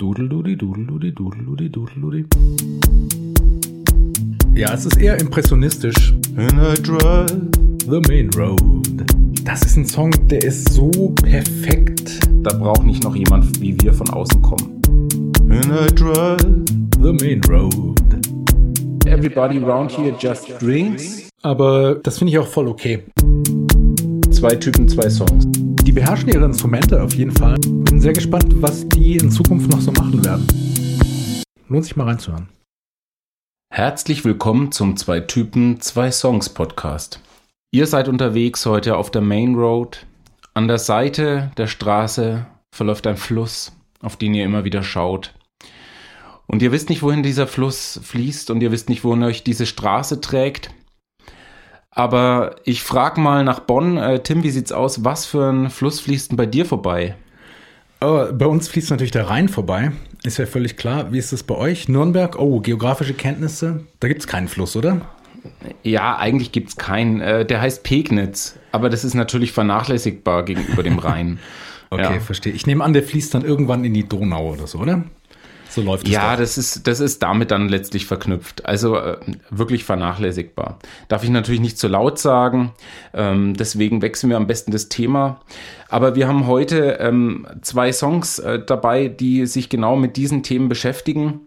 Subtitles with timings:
[0.00, 2.24] Dudeldudi, dudeldudi, dudeldudi, dudeldudi.
[4.54, 6.14] Ja, es ist eher impressionistisch.
[6.38, 7.28] And I drive
[7.80, 9.04] The Main Road.
[9.44, 10.90] Das ist ein Song, der ist so
[11.22, 12.18] perfekt.
[12.42, 14.80] Da braucht nicht noch jemand wie wir von außen kommen.
[15.50, 16.46] and I drive
[17.02, 18.00] The Main Road.
[19.04, 21.28] Everybody around here just drinks.
[21.42, 23.02] Aber das finde ich auch voll okay.
[24.30, 25.46] Zwei Typen, zwei Songs.
[25.90, 27.56] Die beherrschen ihre Instrumente auf jeden Fall.
[27.58, 30.46] Bin sehr gespannt, was die in Zukunft noch so machen werden.
[31.66, 32.48] Lohnt sich mal reinzuhören.
[33.74, 37.20] Herzlich willkommen zum Zwei Typen, zwei Songs Podcast.
[37.72, 40.06] Ihr seid unterwegs heute auf der Main Road.
[40.54, 45.34] An der Seite der Straße verläuft ein Fluss, auf den ihr immer wieder schaut.
[46.46, 49.66] Und ihr wisst nicht, wohin dieser Fluss fließt und ihr wisst nicht, wohin euch diese
[49.66, 50.70] Straße trägt.
[51.92, 55.04] Aber ich frage mal nach Bonn, äh, Tim, wie sieht's aus?
[55.04, 57.16] Was für ein Fluss fließt denn bei dir vorbei?
[58.00, 59.92] Oh, bei uns fließt natürlich der Rhein vorbei.
[60.22, 61.12] Ist ja völlig klar.
[61.12, 61.88] Wie ist das bei euch?
[61.88, 62.38] Nürnberg?
[62.38, 63.84] Oh, geografische Kenntnisse.
[63.98, 65.00] Da gibt es keinen Fluss, oder?
[65.82, 67.20] Ja, eigentlich gibt's keinen.
[67.20, 71.38] Äh, der heißt Pegnitz, aber das ist natürlich vernachlässigbar gegenüber dem Rhein.
[71.92, 72.20] Okay, Ja.
[72.20, 72.52] verstehe.
[72.52, 75.02] Ich nehme an, der fließt dann irgendwann in die Donau oder so, oder?
[75.70, 76.12] So läuft es.
[76.12, 76.40] Ja, doch.
[76.40, 78.66] das ist, das ist damit dann letztlich verknüpft.
[78.66, 79.18] Also äh,
[79.50, 80.78] wirklich vernachlässigbar.
[81.08, 82.72] Darf ich natürlich nicht zu laut sagen.
[83.14, 85.40] Ähm, deswegen wechseln wir am besten das Thema.
[85.88, 90.68] Aber wir haben heute ähm, zwei Songs äh, dabei, die sich genau mit diesen Themen
[90.68, 91.40] beschäftigen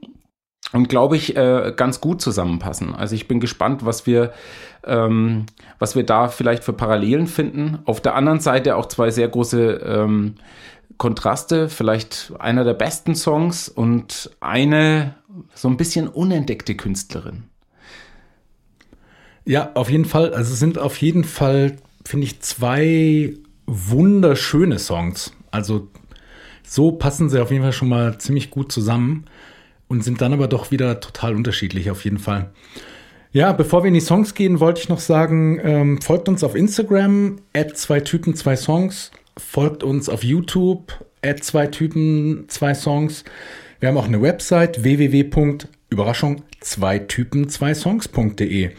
[0.73, 2.95] und glaube ich äh, ganz gut zusammenpassen.
[2.95, 4.33] Also ich bin gespannt, was wir,
[4.85, 5.45] ähm,
[5.79, 7.79] was wir da vielleicht für Parallelen finden.
[7.85, 10.35] Auf der anderen Seite auch zwei sehr große ähm,
[11.03, 15.15] Kontraste, vielleicht einer der besten Songs und eine
[15.53, 17.43] so ein bisschen unentdeckte Künstlerin.
[19.43, 20.33] Ja, auf jeden Fall.
[20.33, 23.33] Also es sind auf jeden Fall, finde ich, zwei
[23.65, 25.33] wunderschöne Songs.
[25.51, 25.89] Also
[26.65, 29.25] so passen sie auf jeden Fall schon mal ziemlich gut zusammen
[29.89, 32.53] und sind dann aber doch wieder total unterschiedlich auf jeden Fall.
[33.33, 36.55] Ja, bevor wir in die Songs gehen, wollte ich noch sagen, ähm, folgt uns auf
[36.55, 39.11] Instagram, at zwei Typen, zwei Songs.
[39.37, 43.23] Folgt uns auf YouTube, at zwei Typen, zwei Songs.
[43.79, 45.57] Wir haben auch eine Website, www.
[45.89, 48.71] Überraschung, zwei Typen, zwei Songs.de.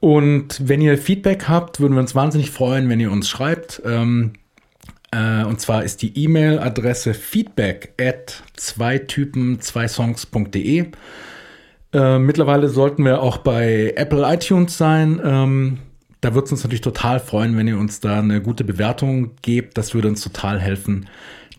[0.00, 3.80] Und wenn ihr Feedback habt, würden wir uns wahnsinnig freuen, wenn ihr uns schreibt.
[3.86, 4.34] Ähm,
[5.10, 10.86] äh, und zwar ist die E-Mail-Adresse feedback at zwei Typen, zwei Songs.de.
[11.94, 15.20] Äh, mittlerweile sollten wir auch bei Apple iTunes sein.
[15.24, 15.78] Ähm,
[16.24, 19.76] da würde es uns natürlich total freuen, wenn ihr uns da eine gute Bewertung gebt.
[19.76, 21.06] Das würde uns total helfen,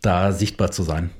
[0.01, 1.11] da sichtbar zu sein.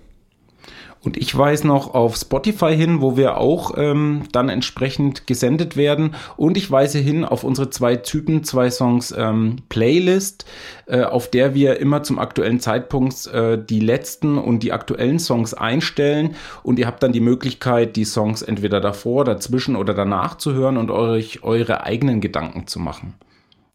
[1.03, 6.15] Und ich weise noch auf Spotify hin, wo wir auch ähm, dann entsprechend gesendet werden.
[6.35, 10.45] Und ich weise hin auf unsere zwei Typen, zwei Songs ähm, Playlist,
[10.87, 15.53] äh, auf der wir immer zum aktuellen Zeitpunkt äh, die letzten und die aktuellen Songs
[15.53, 16.33] einstellen.
[16.63, 20.77] Und ihr habt dann die Möglichkeit, die Songs entweder davor, dazwischen oder danach zu hören
[20.77, 23.13] und euch eure eigenen Gedanken zu machen.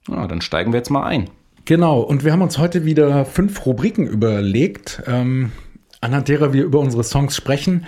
[0.09, 1.31] Ja, dann steigen wir jetzt mal ein.
[1.65, 5.53] Genau, und wir haben uns heute wieder fünf Rubriken überlegt, ähm,
[6.01, 7.87] anhand derer wir über unsere Songs sprechen.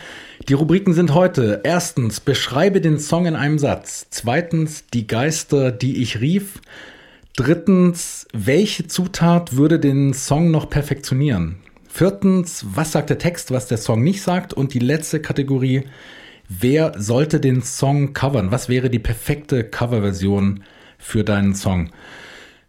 [0.49, 4.07] Die Rubriken sind heute erstens, beschreibe den Song in einem Satz.
[4.11, 6.61] Zweitens, die Geister, die ich rief.
[7.35, 11.57] Drittens, welche Zutat würde den Song noch perfektionieren?
[11.89, 14.53] Viertens, was sagt der Text, was der Song nicht sagt?
[14.53, 15.85] Und die letzte Kategorie,
[16.49, 18.51] wer sollte den Song covern?
[18.51, 20.63] Was wäre die perfekte Coverversion
[21.03, 21.91] für deinen Song?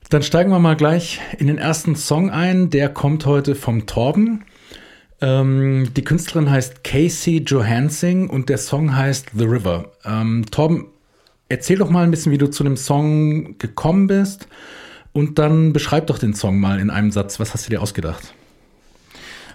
[0.09, 2.69] Dann steigen wir mal gleich in den ersten Song ein.
[2.69, 4.43] Der kommt heute vom Torben.
[5.21, 9.91] Ähm, die Künstlerin heißt Casey Johansing und der Song heißt The River.
[10.03, 10.87] Ähm, Torben,
[11.47, 14.47] erzähl doch mal ein bisschen, wie du zu dem Song gekommen bist
[15.13, 17.39] und dann beschreib doch den Song mal in einem Satz.
[17.39, 18.33] Was hast du dir ausgedacht?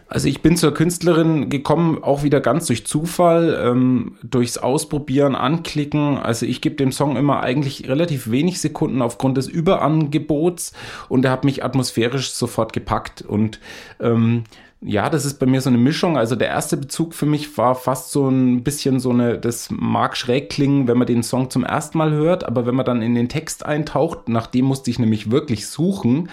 [0.08, 6.16] Also ich bin zur Künstlerin gekommen, auch wieder ganz durch Zufall, ähm, durchs Ausprobieren, Anklicken.
[6.16, 10.72] Also ich gebe dem Song immer eigentlich relativ wenig Sekunden aufgrund des Überangebots
[11.10, 13.20] und er hat mich atmosphärisch sofort gepackt.
[13.20, 13.60] Und
[14.00, 14.44] ähm,
[14.80, 16.16] ja, das ist bei mir so eine Mischung.
[16.16, 20.16] Also der erste Bezug für mich war fast so ein bisschen so eine, das mag
[20.16, 23.16] schräg klingen, wenn man den Song zum ersten Mal hört, aber wenn man dann in
[23.16, 26.28] den Text eintaucht, nach dem musste ich nämlich wirklich suchen,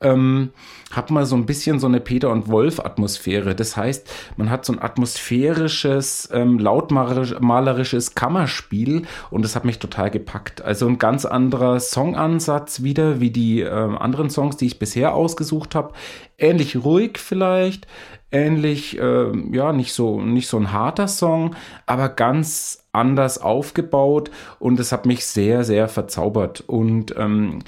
[0.00, 0.50] ähm,
[0.90, 3.54] hat man so ein bisschen so eine Peter und Wolf Atmosphäre.
[3.54, 10.10] Das heißt, man hat so ein atmosphärisches, ähm, lautmalerisches Kammerspiel und das hat mich total
[10.10, 10.62] gepackt.
[10.62, 15.74] Also ein ganz anderer Songansatz wieder, wie die ähm, anderen Songs, die ich bisher ausgesucht
[15.74, 15.92] habe.
[16.38, 17.86] Ähnlich ruhig vielleicht,
[18.30, 21.56] ähnlich, äh, ja, nicht so, nicht so ein harter Song,
[21.86, 26.62] aber ganz anders aufgebaut und es hat mich sehr, sehr verzaubert.
[26.66, 27.60] Und ähm,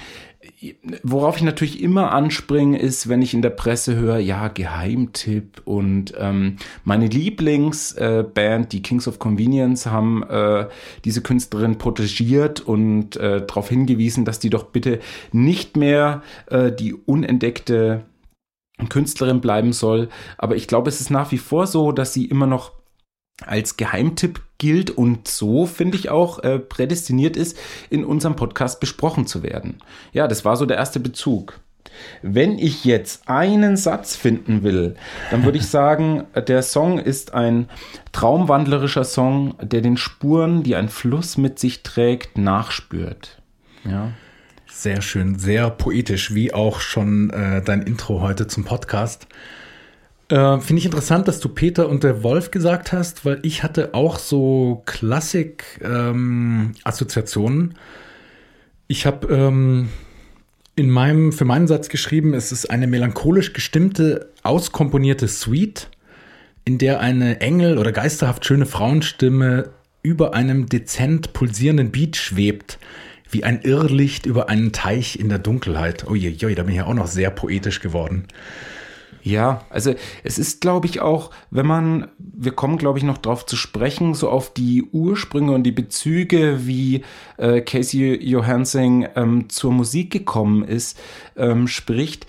[1.03, 6.13] worauf ich natürlich immer anspringe, ist, wenn ich in der Presse höre, ja, Geheimtipp und
[6.17, 10.67] ähm, meine Lieblingsband, äh, die Kings of Convenience, haben äh,
[11.03, 14.99] diese Künstlerin protegiert und äh, darauf hingewiesen, dass die doch bitte
[15.31, 18.03] nicht mehr äh, die unentdeckte
[18.89, 20.09] Künstlerin bleiben soll.
[20.37, 22.80] Aber ich glaube, es ist nach wie vor so, dass sie immer noch
[23.45, 27.57] als Geheimtipp gilt und so, finde ich auch, äh, prädestiniert ist,
[27.89, 29.77] in unserem Podcast besprochen zu werden.
[30.13, 31.59] Ja, das war so der erste Bezug.
[32.21, 34.95] Wenn ich jetzt einen Satz finden will,
[35.29, 37.69] dann würde ich sagen, der Song ist ein
[38.11, 43.41] traumwandlerischer Song, der den Spuren, die ein Fluss mit sich trägt, nachspürt.
[43.83, 44.11] Ja.
[44.67, 49.27] Sehr schön, sehr poetisch, wie auch schon äh, dein Intro heute zum Podcast.
[50.31, 53.93] Äh, Finde ich interessant, dass du Peter und der Wolf gesagt hast, weil ich hatte
[53.93, 57.61] auch so Klassik-Assoziationen.
[57.61, 57.73] Ähm,
[58.87, 59.89] ich habe ähm,
[60.77, 65.89] in meinem, für meinen Satz geschrieben, es ist eine melancholisch gestimmte, auskomponierte Suite,
[66.63, 72.79] in der eine Engel- oder geisterhaft schöne Frauenstimme über einem dezent pulsierenden Beat schwebt,
[73.29, 76.09] wie ein Irrlicht über einen Teich in der Dunkelheit.
[76.09, 78.29] Uiuiui, da bin ich ja auch noch sehr poetisch geworden.
[79.23, 83.45] Ja, also es ist, glaube ich, auch, wenn man, wir kommen, glaube ich, noch drauf
[83.45, 87.03] zu sprechen, so auf die Ursprünge und die Bezüge, wie
[87.37, 90.99] äh, Casey Johansson ähm, zur Musik gekommen ist,
[91.35, 92.25] ähm, spricht,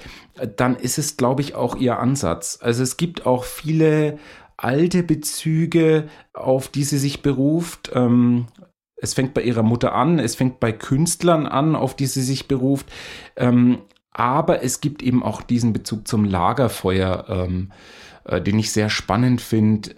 [0.57, 2.59] dann ist es, glaube ich, auch ihr Ansatz.
[2.61, 4.19] Also es gibt auch viele
[4.57, 7.91] alte Bezüge, auf die sie sich beruft.
[7.95, 8.47] Ähm,
[8.97, 12.49] es fängt bei ihrer Mutter an, es fängt bei Künstlern an, auf die sie sich
[12.49, 12.87] beruft.
[13.37, 13.79] Ähm,
[14.13, 17.73] aber es gibt eben auch diesen Bezug zum Lagerfeuer, ähm,
[18.25, 19.95] äh, den ich sehr spannend finde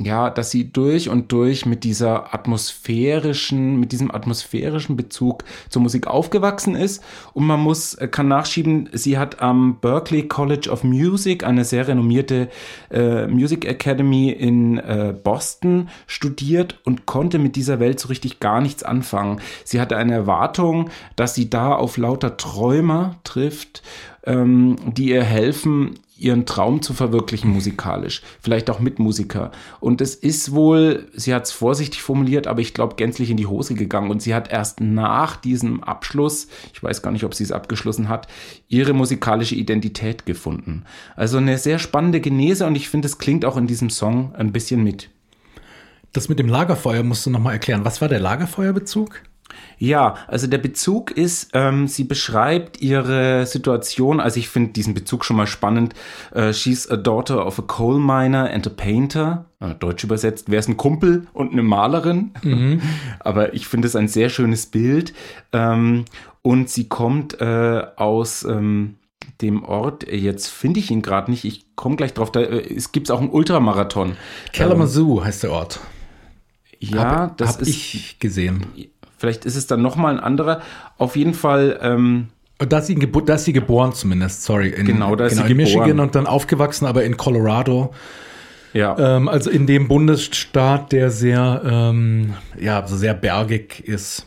[0.00, 6.06] ja, dass sie durch und durch mit dieser atmosphärischen, mit diesem atmosphärischen Bezug zur Musik
[6.06, 7.02] aufgewachsen ist.
[7.32, 11.88] Und man muss, äh, kann nachschieben, sie hat am Berklee College of Music, eine sehr
[11.88, 12.48] renommierte
[12.90, 18.60] äh, Music Academy in äh, Boston, studiert und konnte mit dieser Welt so richtig gar
[18.60, 19.40] nichts anfangen.
[19.64, 23.82] Sie hatte eine Erwartung, dass sie da auf lauter Träumer trifft,
[24.24, 29.52] ähm, die ihr helfen, ihren Traum zu verwirklichen musikalisch, vielleicht auch mit Musiker.
[29.80, 33.46] Und es ist wohl, sie hat es vorsichtig formuliert, aber ich glaube gänzlich in die
[33.46, 34.10] Hose gegangen.
[34.10, 38.08] Und sie hat erst nach diesem Abschluss, ich weiß gar nicht, ob sie es abgeschlossen
[38.08, 38.26] hat,
[38.68, 40.84] ihre musikalische Identität gefunden.
[41.16, 44.52] Also eine sehr spannende Genese und ich finde, es klingt auch in diesem Song ein
[44.52, 45.10] bisschen mit.
[46.12, 47.84] Das mit dem Lagerfeuer musst du nochmal erklären.
[47.84, 49.22] Was war der Lagerfeuerbezug?
[49.78, 55.24] Ja, also der Bezug ist, ähm, sie beschreibt ihre Situation, also ich finde diesen Bezug
[55.24, 55.94] schon mal spannend.
[56.32, 59.46] Äh, she's a daughter of a coal miner and a painter.
[59.60, 62.32] Äh, Deutsch übersetzt, wer ist ein Kumpel und eine Malerin?
[62.42, 62.82] Mhm.
[63.20, 65.12] Aber ich finde es ein sehr schönes Bild.
[65.52, 66.04] Ähm,
[66.42, 68.96] und sie kommt äh, aus ähm,
[69.40, 72.92] dem Ort, jetzt finde ich ihn gerade nicht, ich komme gleich drauf, da äh, es
[72.92, 74.16] gibt auch einen Ultramarathon.
[74.52, 75.80] Kalamazoo ähm, heißt der Ort.
[76.80, 78.66] Ja, hab, das hab ist ich gesehen.
[79.18, 80.62] Vielleicht ist es dann nochmal ein anderer.
[80.96, 81.78] Auf jeden Fall.
[81.82, 82.28] Ähm,
[82.58, 84.70] da ist, sie da ist sie geboren zumindest, sorry.
[84.70, 85.78] In, genau, da ist genau, sie in geboren.
[85.78, 87.92] Michigan und dann aufgewachsen, aber in Colorado.
[88.72, 89.16] Ja.
[89.16, 94.26] Ähm, also in dem Bundesstaat, der sehr, ähm, ja, so sehr bergig ist.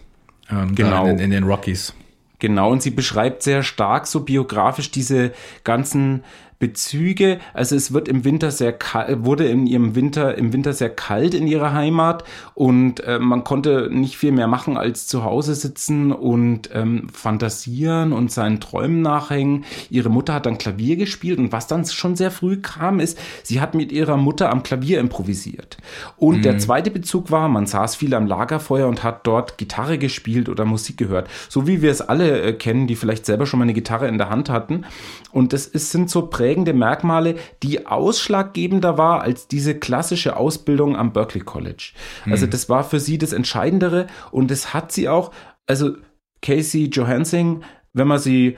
[0.49, 1.07] Ähm, genau.
[1.07, 1.93] In, in, den Rockies.
[2.39, 5.31] Genau, und sie beschreibt sehr stark so biografisch diese
[5.63, 6.23] ganzen
[6.61, 7.39] Bezüge.
[7.53, 11.33] Also es wird im Winter sehr kalt, wurde in ihrem Winter, im Winter sehr kalt
[11.33, 12.23] in ihrer Heimat
[12.53, 18.13] und äh, man konnte nicht viel mehr machen als zu Hause sitzen und ähm, fantasieren
[18.13, 19.65] und seinen Träumen nachhängen.
[19.89, 23.59] Ihre Mutter hat dann Klavier gespielt und was dann schon sehr früh kam, ist, sie
[23.59, 25.77] hat mit ihrer Mutter am Klavier improvisiert.
[26.15, 26.41] Und mhm.
[26.43, 30.63] der zweite Bezug war, man saß viel am Lagerfeuer und hat dort Gitarre gespielt oder
[30.63, 31.27] Musik gehört.
[31.49, 34.19] So wie wir es alle äh, kennen, die vielleicht selber schon mal eine Gitarre in
[34.19, 34.85] der Hand hatten.
[35.31, 40.97] Und das ist, sind so Prä prägende Merkmale, die ausschlaggebender war als diese klassische Ausbildung
[40.97, 41.93] am Berkeley College.
[42.25, 42.49] Also mhm.
[42.49, 45.31] das war für sie das Entscheidendere und das hat sie auch,
[45.65, 45.95] also
[46.41, 48.57] Casey Johansson, wenn man sie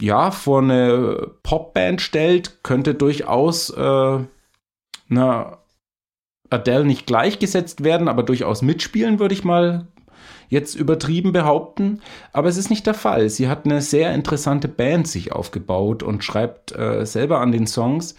[0.00, 4.18] ja vor eine Popband stellt, könnte durchaus äh,
[5.08, 5.58] na,
[6.50, 9.86] Adele nicht gleichgesetzt werden, aber durchaus mitspielen, würde ich mal
[10.52, 12.02] jetzt übertrieben behaupten,
[12.34, 13.30] aber es ist nicht der Fall.
[13.30, 18.16] Sie hat eine sehr interessante Band sich aufgebaut und schreibt äh, selber an den Songs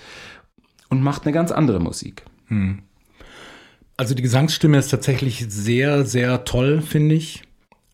[0.89, 2.23] und macht eine ganz andere Musik.
[2.47, 2.79] Hm.
[3.97, 7.43] Also die Gesangsstimme ist tatsächlich sehr, sehr toll, finde ich.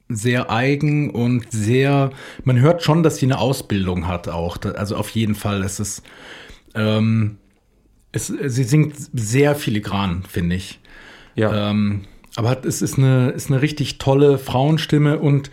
[0.08, 2.12] Sehr eigen und sehr,
[2.46, 4.58] man hört schon, dass sie eine Ausbildung hat auch.
[4.64, 6.02] Also auf jeden Fall ist es,
[6.76, 7.38] ähm,
[8.14, 10.80] es sie singt sehr filigran, finde ich.
[11.36, 11.72] Ja.
[11.72, 12.06] Ähm,
[12.36, 15.52] aber es ist eine, ist eine richtig tolle Frauenstimme und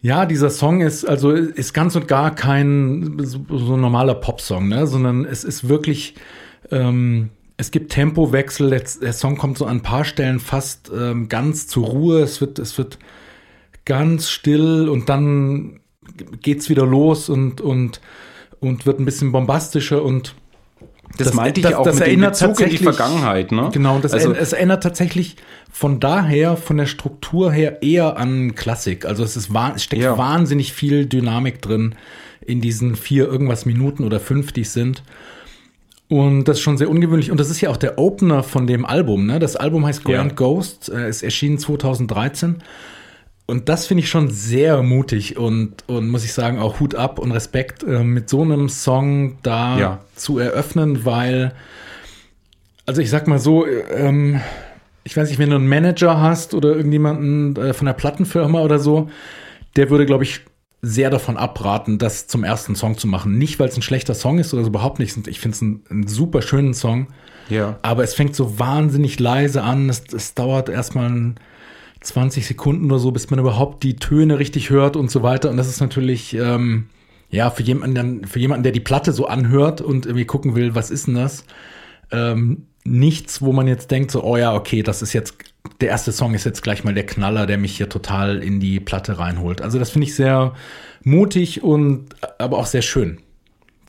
[0.00, 4.86] Ja, dieser Song ist also ist ganz und gar kein so, so normaler Popsong, ne?
[4.86, 6.14] sondern es ist wirklich,
[6.70, 8.68] ähm, es gibt Tempowechsel.
[8.68, 12.20] Der, der Song kommt so an ein paar Stellen fast ähm, ganz zur Ruhe.
[12.20, 12.98] Es wird, es wird
[13.86, 15.80] ganz still und dann
[16.42, 18.02] geht's wieder los und und
[18.60, 20.34] und wird ein bisschen bombastischer und
[21.16, 23.70] Das, meinte ich auch das mit dem erinnert Bezug in die Vergangenheit, ne?
[23.72, 25.36] Genau, das also, es erinnert tatsächlich
[25.70, 29.04] von daher, von der Struktur her eher an Klassik.
[29.04, 30.18] Also es ist es steckt Ja.
[30.18, 31.94] wahnsinnig viel Dynamik drin
[32.44, 35.02] in diesen vier irgendwas Minuten oder fünf, die es sind.
[36.08, 37.30] Und das ist schon sehr ungewöhnlich.
[37.30, 39.26] Und das ist ja auch der Opener von dem Album.
[39.26, 39.38] Ne?
[39.38, 40.36] Das Album heißt Grand Ja.
[40.36, 40.88] Ghost.
[40.88, 42.56] Ist erschienen 2013.
[43.46, 47.18] Und das finde ich schon sehr mutig und, und muss ich sagen, auch Hut ab
[47.18, 50.00] und Respekt, äh, mit so einem Song da Ja.
[50.16, 51.52] zu eröffnen, weil,
[52.86, 54.40] also ich sag mal so, äh, ähm,
[55.04, 58.78] ich weiß nicht, wenn du einen Manager hast oder irgendjemanden äh, von der Plattenfirma oder
[58.78, 59.10] so,
[59.76, 60.40] der würde, glaube ich,
[60.80, 63.36] sehr davon abraten, das zum ersten Song zu machen.
[63.36, 65.26] Nicht, weil es ein schlechter Song ist oder so überhaupt nicht.
[65.28, 67.08] Ich finde es einen, einen super schönen Song.
[67.50, 67.78] ja.
[67.82, 69.88] Aber es fängt so wahnsinnig leise an.
[69.90, 71.34] Es, es dauert erstmal ein
[72.04, 75.50] 20 Sekunden oder so, bis man überhaupt die Töne richtig hört und so weiter.
[75.50, 76.86] Und das ist natürlich, ähm,
[77.30, 80.90] ja, für jemanden, für jemanden, der die Platte so anhört und irgendwie gucken will, was
[80.90, 81.44] ist denn das?
[82.10, 85.36] Ähm, nichts, wo man jetzt denkt, so, oh ja, okay, das ist jetzt,
[85.80, 88.78] der erste Song ist jetzt gleich mal der Knaller, der mich hier total in die
[88.78, 89.62] Platte reinholt.
[89.62, 90.54] Also das finde ich sehr
[91.02, 93.18] mutig und aber auch sehr schön,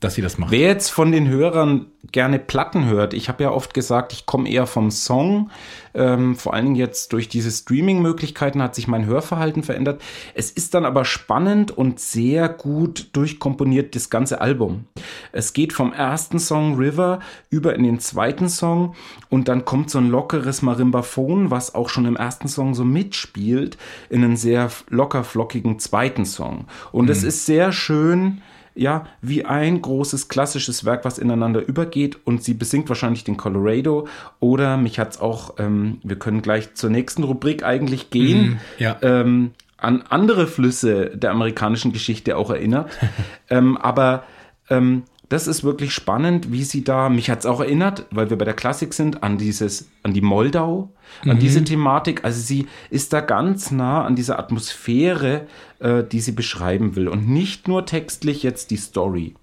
[0.05, 0.51] dass sie das machen.
[0.51, 4.47] Wer jetzt von den Hörern gerne Platten hört, ich habe ja oft gesagt, ich komme
[4.47, 5.49] eher vom Song.
[5.95, 10.01] Ähm, vor allen Dingen jetzt durch diese Streaming-Möglichkeiten hat sich mein Hörverhalten verändert.
[10.35, 14.85] Es ist dann aber spannend und sehr gut durchkomponiert, das ganze Album.
[15.31, 17.19] Es geht vom ersten Song River
[17.49, 18.93] über in den zweiten Song
[19.29, 23.77] und dann kommt so ein lockeres Marimbaphon, was auch schon im ersten Song so mitspielt,
[24.09, 26.65] in einen sehr locker flockigen zweiten Song.
[26.91, 28.41] Und es ist sehr schön
[28.75, 34.07] ja, wie ein großes klassisches Werk, was ineinander übergeht und sie besingt wahrscheinlich den Colorado
[34.39, 38.97] oder mich hat's auch, ähm, wir können gleich zur nächsten Rubrik eigentlich gehen, Mhm, ja.
[39.01, 42.89] ähm, an andere Flüsse der amerikanischen Geschichte auch erinnert.
[43.49, 44.23] ähm, aber
[44.69, 48.45] ähm, das ist wirklich spannend, wie sie da, mich hat's auch erinnert, weil wir bei
[48.45, 50.91] der Klassik sind, an dieses, an die Moldau,
[51.23, 52.23] an diese Thematik.
[52.23, 55.47] Also sie ist da ganz nah an dieser Atmosphäre,
[55.79, 59.35] äh, die sie beschreiben will und nicht nur textlich jetzt die Story.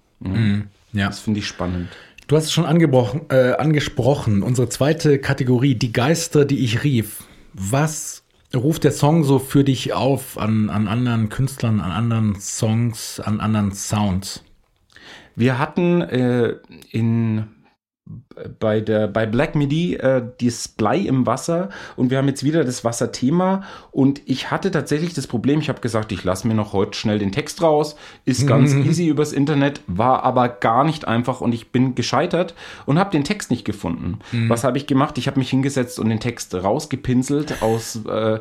[0.93, 1.07] Ja.
[1.07, 1.89] Das finde ich spannend.
[2.27, 7.23] Du hast es schon angebrochen, äh, angesprochen, unsere zweite Kategorie, die Geister, die ich rief.
[7.53, 8.23] Was
[8.55, 13.39] ruft der Song so für dich auf an, an anderen Künstlern, an anderen Songs, an
[13.39, 14.43] anderen Sounds?
[15.35, 16.55] Wir hatten äh,
[16.91, 17.47] in
[18.59, 21.69] bei der bei Black Midi äh, das Blei im Wasser.
[21.95, 23.63] Und wir haben jetzt wieder das Wasserthema.
[23.91, 27.19] Und ich hatte tatsächlich das Problem, ich habe gesagt, ich lasse mir noch heute schnell
[27.19, 27.95] den Text raus,
[28.25, 31.39] ist ganz easy übers Internet, war aber gar nicht einfach.
[31.39, 32.55] Und ich bin gescheitert
[32.85, 34.19] und habe den Text nicht gefunden.
[34.47, 35.17] Was habe ich gemacht?
[35.17, 38.39] Ich habe mich hingesetzt und den Text rausgepinselt aus äh,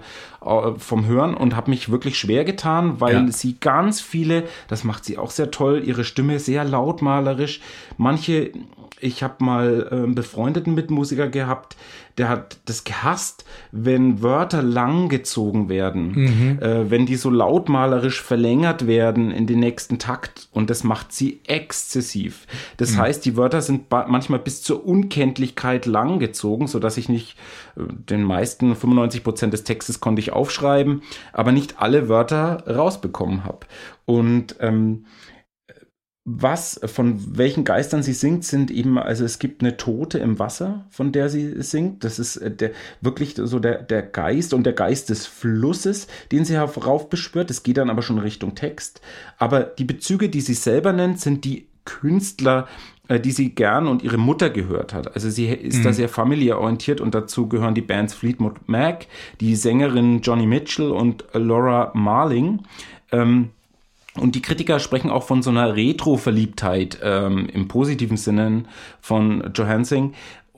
[0.78, 3.32] vom Hören und habe mich wirklich schwer getan, weil Ja.
[3.32, 7.60] sie ganz viele, das macht sie auch sehr toll, ihre Stimme sehr lautmalerisch.
[7.96, 8.52] Manche,
[9.00, 11.76] ich habe mal äh, einen befreundeten Mitmusiker gehabt,
[12.18, 18.86] der hat das gehasst, wenn Wörter lang gezogen werden, äh, wenn die so lautmalerisch verlängert
[18.86, 22.46] werden in den nächsten Takt und das macht sie exzessiv.
[22.76, 27.36] Das heißt, die Wörter sind manchmal bis zur Unkenntlichkeit lang gezogen, so dass ich nicht
[27.76, 31.02] äh, den meisten 95 Prozent des Textes konnte ich aufschreiben,
[31.32, 33.66] aber nicht alle Wörter rausbekommen habe.
[34.04, 35.06] Und ähm,
[36.24, 40.86] was, von welchen Geistern sie singt, sind eben, also es gibt eine Tote im Wasser,
[40.90, 42.04] von der sie singt.
[42.04, 46.44] Das ist äh, der, wirklich so der, der Geist und der Geist des Flusses, den
[46.44, 47.50] sie heraufbeschwört.
[47.50, 49.00] Das geht dann aber schon Richtung Text.
[49.38, 52.68] Aber die Bezüge, die sie selber nennt, sind die Künstler,
[53.08, 55.16] äh, die sie gern und ihre Mutter gehört hat.
[55.16, 59.06] Also sie ist da sehr familiär orientiert und dazu gehören die Bands Fleetwood Mac,
[59.40, 62.60] die Sängerin Johnny Mitchell und Laura Marling.
[63.10, 63.50] Ähm,
[64.18, 68.64] und die Kritiker sprechen auch von so einer Retro-Verliebtheit ähm, im positiven Sinne
[69.00, 70.12] von Johansing.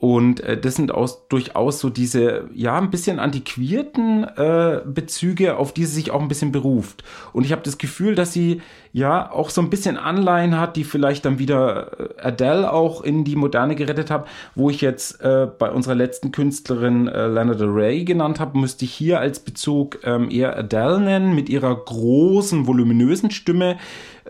[0.05, 5.73] Und äh, das sind aus, durchaus so diese, ja, ein bisschen antiquierten äh, Bezüge, auf
[5.73, 7.05] die sie sich auch ein bisschen beruft.
[7.33, 8.61] Und ich habe das Gefühl, dass sie
[8.93, 13.25] ja auch so ein bisschen Anleihen hat, die vielleicht dann wieder äh, Adele auch in
[13.25, 18.05] die Moderne gerettet hat, wo ich jetzt äh, bei unserer letzten Künstlerin äh, Lana Del
[18.05, 23.31] genannt habe, müsste ich hier als Bezug ähm, eher Adele nennen, mit ihrer großen, voluminösen
[23.31, 23.79] Stimme.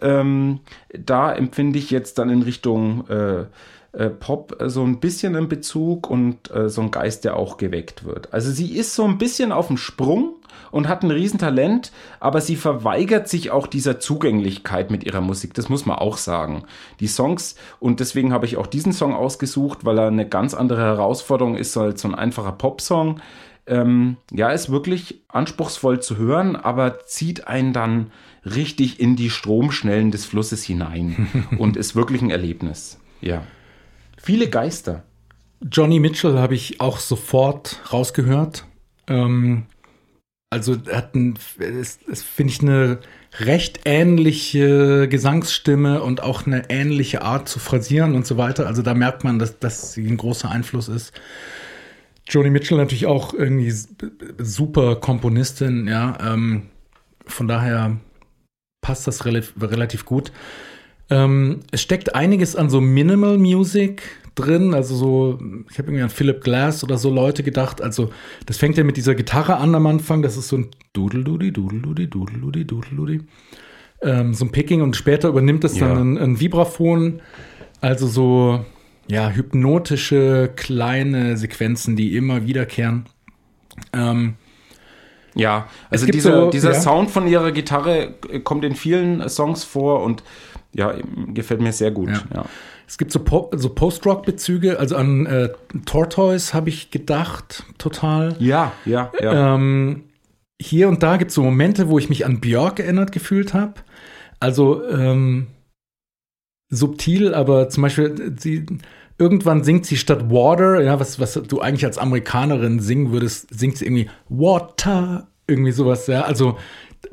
[0.00, 0.60] Ähm,
[0.96, 3.46] da empfinde ich jetzt dann in Richtung äh,
[3.96, 7.56] äh, Pop äh, so ein bisschen in Bezug und äh, so ein Geist, der auch
[7.56, 8.32] geweckt wird.
[8.32, 10.34] Also sie ist so ein bisschen auf dem Sprung
[10.70, 15.54] und hat ein Riesentalent, aber sie verweigert sich auch dieser Zugänglichkeit mit ihrer Musik.
[15.54, 16.64] Das muss man auch sagen.
[17.00, 20.82] Die Songs, und deswegen habe ich auch diesen Song ausgesucht, weil er eine ganz andere
[20.82, 23.20] Herausforderung ist als so ein einfacher Popsong.
[23.66, 28.10] Ähm, ja, ist wirklich anspruchsvoll zu hören, aber zieht einen dann
[28.44, 32.98] richtig in die Stromschnellen des Flusses hinein und ist wirklich ein Erlebnis.
[33.20, 33.42] Ja.
[34.24, 35.02] Viele Geister.
[35.70, 38.64] Johnny Mitchell habe ich auch sofort rausgehört.
[39.06, 39.66] Ähm,
[40.48, 43.00] also hat ein, es, es finde ich eine
[43.40, 48.66] recht ähnliche Gesangsstimme und auch eine ähnliche Art zu phrasieren und so weiter.
[48.66, 51.12] Also da merkt man, dass, sie ein großer Einfluss ist.
[52.26, 53.74] Joni Mitchell natürlich auch irgendwie
[54.38, 56.16] super Komponistin, ja.
[56.32, 56.70] Ähm,
[57.26, 57.98] von daher
[58.80, 60.32] passt das relativ, relativ gut.
[61.10, 64.02] Ähm, es steckt einiges an so Minimal Music
[64.34, 65.38] drin, also so,
[65.70, 68.10] ich habe irgendwie an Philip Glass oder so Leute gedacht, also
[68.46, 72.08] das fängt ja mit dieser Gitarre an am Anfang, das ist so ein Dudeldudi, Dudeldudi,
[72.08, 73.20] Dudeldudi, Dudeldudi,
[74.02, 75.88] ähm, so ein Picking und später übernimmt es ja.
[75.88, 77.20] dann ein, ein Vibraphon,
[77.80, 78.64] also so,
[79.08, 83.04] ja, hypnotische kleine Sequenzen, die immer wiederkehren.
[83.92, 84.34] Ähm,
[85.34, 86.80] ja, also dieser, so, dieser ja.
[86.80, 90.22] Sound von ihrer Gitarre kommt in vielen Songs vor und
[90.74, 90.94] ja,
[91.32, 92.10] gefällt mir sehr gut.
[92.10, 92.22] Ja.
[92.34, 92.44] ja.
[92.86, 95.48] Es gibt so, po so Post-Rock-Bezüge, also an äh,
[95.86, 98.36] Tortoise habe ich gedacht, total.
[98.38, 99.54] Ja, ja, ja.
[99.54, 100.04] Ähm,
[100.60, 103.74] hier und da gibt es so Momente, wo ich mich an Björk erinnert gefühlt habe.
[104.40, 105.46] Also ähm,
[106.70, 108.66] subtil, aber zum Beispiel sie
[109.18, 113.78] irgendwann singt sie statt Water, ja, was, was du eigentlich als Amerikanerin singen würdest, singt
[113.78, 116.22] sie irgendwie Water, irgendwie sowas, ja.
[116.22, 116.58] Also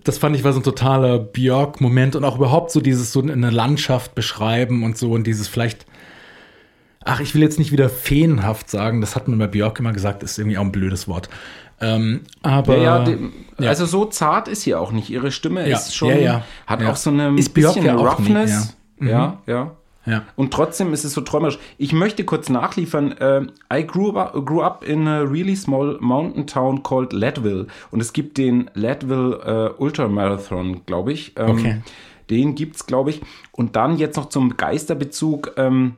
[0.04, 3.50] das fand ich war so ein totaler Björk-Moment und auch überhaupt so dieses so eine
[3.50, 5.86] Landschaft beschreiben und so und dieses vielleicht,
[7.04, 10.24] ach, ich will jetzt nicht wieder feenhaft sagen, das hat man bei Björk immer gesagt,
[10.24, 11.30] ist irgendwie auch ein blödes Wort.
[11.80, 13.18] Ähm, aber ja, ja, die,
[13.60, 15.10] ja, also so zart ist sie auch nicht.
[15.10, 16.14] Ihre Stimme ist schon,
[16.68, 18.78] hat auch so eine ist bisschen Roughness.
[19.00, 19.28] Nie, ja.
[19.28, 19.52] Mhm.
[19.52, 19.72] ja,
[20.06, 20.24] ja.
[20.36, 21.60] Und trotzdem ist es so träumerisch.
[21.78, 23.12] Ich möchte kurz nachliefern.
[23.14, 23.42] Äh,
[23.74, 27.68] I grew up, grew up in a really small mountain town called Leadville.
[27.92, 31.34] Und es gibt den Leadville äh, Ultramarathon, glaube ich.
[31.38, 31.82] Ähm, okay.
[32.30, 33.22] Den gibt es, glaube ich.
[33.52, 35.54] Und dann jetzt noch zum Geisterbezug.
[35.58, 35.98] Ähm,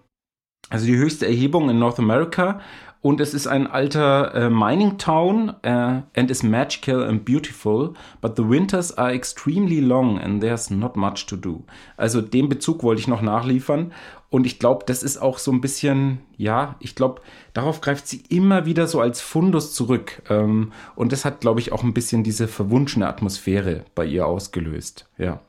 [0.70, 2.60] also die höchste Erhebung in North America
[3.04, 8.38] und es ist ein alter äh, Mining Town uh, and is magical and beautiful, but
[8.38, 11.64] the winters are extremely long and there's not much to do.
[11.98, 13.92] Also den Bezug wollte ich noch nachliefern
[14.30, 18.24] und ich glaube, das ist auch so ein bisschen, ja, ich glaube, darauf greift sie
[18.30, 22.24] immer wieder so als Fundus zurück ähm, und das hat, glaube ich, auch ein bisschen
[22.24, 25.42] diese verwunschene Atmosphäre bei ihr ausgelöst, ja.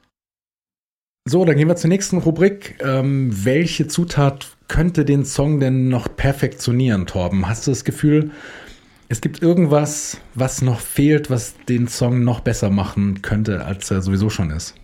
[1.27, 2.77] So, dann gehen wir zur nächsten Rubrik.
[2.85, 7.49] Ähm, welche Zutat könnte den Song denn noch perfektionieren, Torben?
[7.49, 8.31] Hast du das Gefühl,
[9.09, 14.03] es gibt irgendwas, was noch fehlt, was den Song noch besser machen könnte, als er
[14.03, 14.75] sowieso schon ist?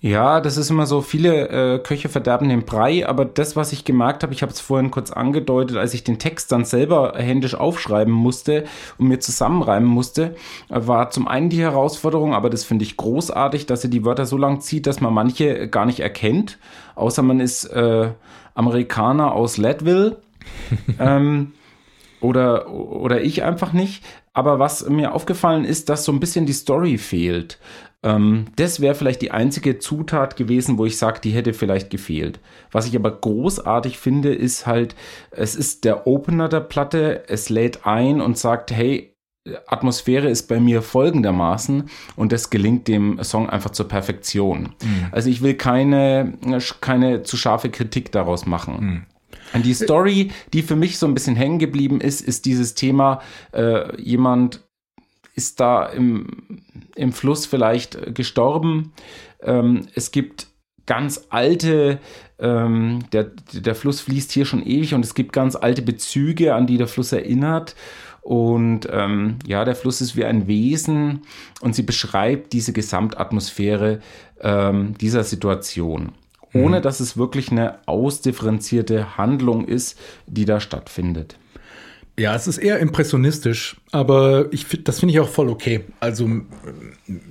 [0.00, 3.84] Ja, das ist immer so, viele äh, Köche verderben den Brei, aber das, was ich
[3.84, 7.56] gemerkt habe, ich habe es vorhin kurz angedeutet, als ich den Text dann selber händisch
[7.56, 8.64] aufschreiben musste
[8.98, 10.36] und mir zusammenreimen musste,
[10.68, 14.36] war zum einen die Herausforderung, aber das finde ich großartig, dass er die Wörter so
[14.36, 16.58] lang zieht, dass man manche gar nicht erkennt,
[16.94, 18.10] außer man ist äh,
[18.54, 20.18] Amerikaner aus Leadville.
[21.00, 21.52] ähm,
[22.20, 24.04] oder, oder ich einfach nicht.
[24.32, 27.58] Aber was mir aufgefallen ist, dass so ein bisschen die Story fehlt.
[28.02, 32.40] Ähm, das wäre vielleicht die einzige Zutat gewesen, wo ich sage, die hätte vielleicht gefehlt.
[32.70, 34.94] Was ich aber großartig finde, ist halt,
[35.30, 39.14] es ist der Opener der Platte, es lädt ein und sagt, hey,
[39.66, 44.74] Atmosphäre ist bei mir folgendermaßen und das gelingt dem Song einfach zur Perfektion.
[44.82, 45.06] Mhm.
[45.10, 46.34] Also ich will keine,
[46.80, 49.06] keine zu scharfe Kritik daraus machen.
[49.54, 49.62] Mhm.
[49.62, 54.00] Die Story, die für mich so ein bisschen hängen geblieben ist, ist dieses Thema, äh,
[54.00, 54.67] jemand
[55.38, 56.26] ist da im,
[56.96, 58.92] im Fluss vielleicht gestorben.
[59.40, 60.48] Ähm, es gibt
[60.84, 62.00] ganz alte,
[62.40, 66.66] ähm, der, der Fluss fließt hier schon ewig und es gibt ganz alte Bezüge, an
[66.66, 67.76] die der Fluss erinnert.
[68.20, 71.22] Und ähm, ja, der Fluss ist wie ein Wesen
[71.60, 74.00] und sie beschreibt diese Gesamtatmosphäre
[74.40, 76.12] ähm, dieser Situation,
[76.52, 76.82] ohne mhm.
[76.82, 81.38] dass es wirklich eine ausdifferenzierte Handlung ist, die da stattfindet.
[82.18, 85.84] Ja, es ist eher impressionistisch, aber ich, das finde ich auch voll okay.
[86.00, 86.28] Also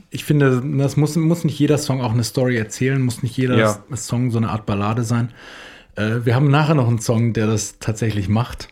[0.10, 3.58] ich finde, das muss, muss nicht jeder Song auch eine Story erzählen, muss nicht jeder
[3.58, 3.80] ja.
[3.96, 5.34] Song so eine Art Ballade sein.
[5.96, 8.70] Äh, wir haben nachher noch einen Song, der das tatsächlich macht.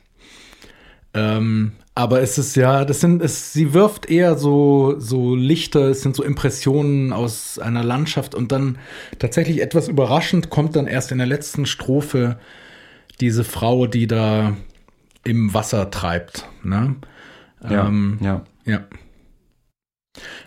[1.14, 6.02] Ähm, aber es ist ja, das sind, es, sie wirft eher so, so Lichter, es
[6.02, 8.78] sind so Impressionen aus einer Landschaft und dann
[9.20, 12.38] tatsächlich etwas überraschend kommt dann erst in der letzten Strophe
[13.22, 14.58] diese Frau, die da
[15.26, 16.48] im Wasser treibt.
[16.64, 16.96] Ne?
[17.70, 18.46] Ja, Ähm, ja.
[18.66, 18.82] ja.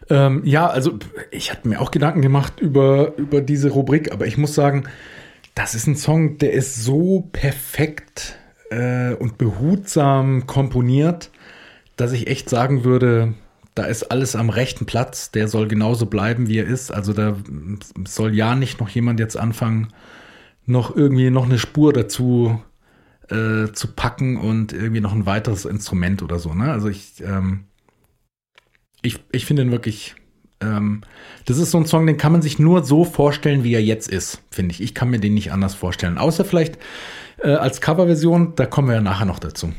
[0.08, 0.98] Ähm, ja, also
[1.30, 4.88] ich hatte mir auch Gedanken gemacht über, über diese Rubrik, aber ich muss sagen,
[5.54, 8.38] das ist ein Song, der ist so perfekt
[8.70, 11.30] äh, und behutsam komponiert,
[11.96, 13.34] dass ich echt sagen würde,
[13.74, 15.30] da ist alles am rechten Platz.
[15.30, 16.92] Der soll genauso bleiben, wie er ist.
[16.92, 17.36] Also da
[18.06, 19.88] soll ja nicht noch jemand jetzt anfangen,
[20.64, 22.60] noch irgendwie noch eine Spur dazu
[23.30, 26.54] äh, zu packen und irgendwie noch ein weiteres Instrument oder so.
[26.54, 26.70] Ne?
[26.70, 27.64] Also ich, ähm,
[29.02, 30.14] ich, ich finde ihn wirklich,
[30.60, 31.02] ähm,
[31.46, 34.08] das ist so ein Song, den kann man sich nur so vorstellen, wie er jetzt
[34.08, 34.80] ist, finde ich.
[34.80, 36.18] Ich kann mir den nicht anders vorstellen.
[36.18, 36.78] Außer vielleicht
[37.42, 39.72] äh, als Coverversion, da kommen wir ja nachher noch dazu.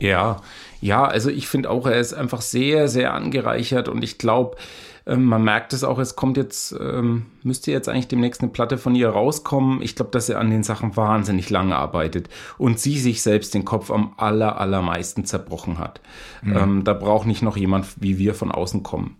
[0.00, 0.42] Ja,
[0.80, 4.56] ja, also ich finde auch, er ist einfach sehr, sehr angereichert und ich glaube,
[5.06, 8.78] ähm, man merkt es auch, es kommt jetzt, ähm, müsste jetzt eigentlich demnächst eine Platte
[8.78, 9.82] von ihr rauskommen.
[9.82, 13.64] Ich glaube, dass er an den Sachen wahnsinnig lange arbeitet und sie sich selbst den
[13.64, 16.00] Kopf am aller, allermeisten zerbrochen hat.
[16.44, 19.16] Ähm, da braucht nicht noch jemand wie wir von außen kommen.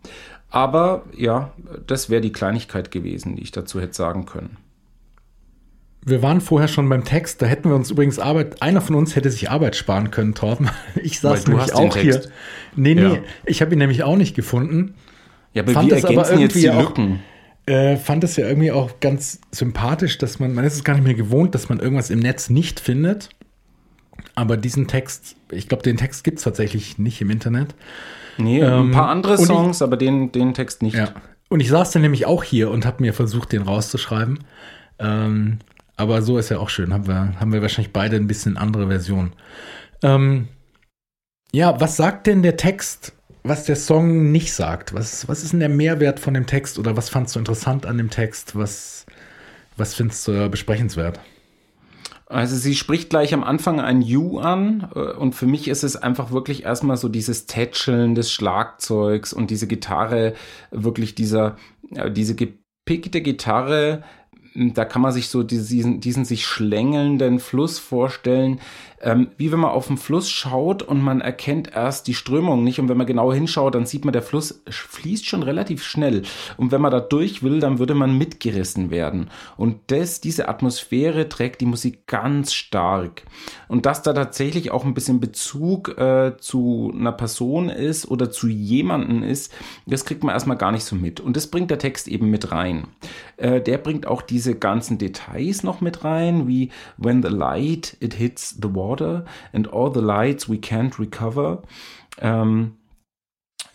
[0.51, 1.53] Aber ja,
[1.87, 4.57] das wäre die Kleinigkeit gewesen, die ich dazu hätte sagen können.
[6.07, 9.17] Wir waren vorher schon beim Text, da hätten wir uns übrigens Arbeit, einer von uns
[9.17, 10.69] hätte sich Arbeit sparen können, Torben.
[11.03, 12.21] Ich saß du nämlich auch hier.
[12.77, 13.19] Nee, nee, Ja.
[13.47, 14.95] ich habe ihn nämlich auch nicht gefunden.
[15.55, 17.21] Ja, aber Fand wir das aber ergänzen jetzt die irgendwie auch- Lücken.
[17.67, 21.05] Äh, fand es ja irgendwie auch ganz sympathisch, dass man, man ist es gar nicht
[21.05, 23.31] mehr gewohnt, dass man irgendwas im Netz nicht findet.
[24.35, 27.75] Aber diesen Text, ich glaube, den Text gibt es tatsächlich nicht im Internet.
[28.37, 30.95] Nee, Ähm, ein paar andere und ich- Songs, aber den, den Text nicht.
[30.97, 31.15] Ja.
[31.49, 34.41] Und ich saß dann nämlich auch hier und habe mir versucht, den rauszuschreiben.
[34.99, 35.61] Ähm,
[35.97, 36.93] aber so ist ja auch schön.
[36.93, 39.33] Haben wir, haben wir wahrscheinlich beide ein bisschen andere Version.
[40.03, 40.49] Ähm,
[41.53, 43.13] ja, was sagt denn der Text,
[43.45, 44.95] was der Song nicht sagt?
[44.95, 47.99] Was, was ist denn der Mehrwert von dem Text oder was fandst du interessant an
[47.99, 48.57] dem Text?
[48.57, 49.05] Was,
[49.77, 51.21] was findest du äh, besprechenswert?
[52.27, 55.95] Also sie spricht gleich am Anfang ein You an äh, und für mich ist es
[55.95, 60.33] einfach wirklich erstmal so dieses Tätscheln des Schlagzeugs und diese Gitarre,
[60.71, 61.57] wirklich dieser,
[61.91, 64.03] ja, diese gepickte Gitarre,
[64.55, 68.61] da kann man sich so diesen, diesen sich schlängelnden Fluss vorstellen,
[69.05, 72.81] ähm, wie wenn man auf den Fluss schaut und man erkennt erst die Strömung nicht.
[72.81, 76.23] Und wenn man genau hinschaut, dann sieht man, der Fluss fließt schon relativ schnell.
[76.57, 79.29] Und wenn man da durch will, dann würde man mitgerissen werden.
[79.57, 83.25] Und das, diese Atmosphäre trägt die Musik ganz stark.
[83.69, 88.49] Und dass da tatsächlich auch ein bisschen Bezug äh, zu einer Person ist oder zu
[88.49, 89.53] jemanden ist,
[89.87, 91.21] das kriegt man erstmal gar nicht so mit.
[91.21, 92.89] Und das bringt der Text eben mit rein.
[93.37, 98.15] Äh, der bringt auch diese ganzen Details noch mit rein, wie when the light it
[98.15, 101.63] hits the water and all the lights we can't recover.
[102.21, 102.77] Ähm,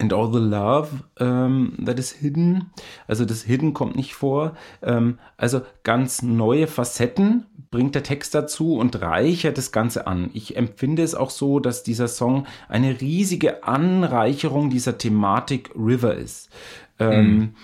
[0.02, 2.72] And all the love ähm, that is hidden.
[3.08, 4.56] Also das Hidden kommt nicht vor.
[4.82, 10.30] Ähm, also ganz neue Facetten bringt der Text dazu und reichert das Ganze an.
[10.34, 16.50] Ich empfinde es auch so, dass dieser Song eine riesige Anreicherung dieser Thematik River ist.
[16.98, 17.56] Ähm,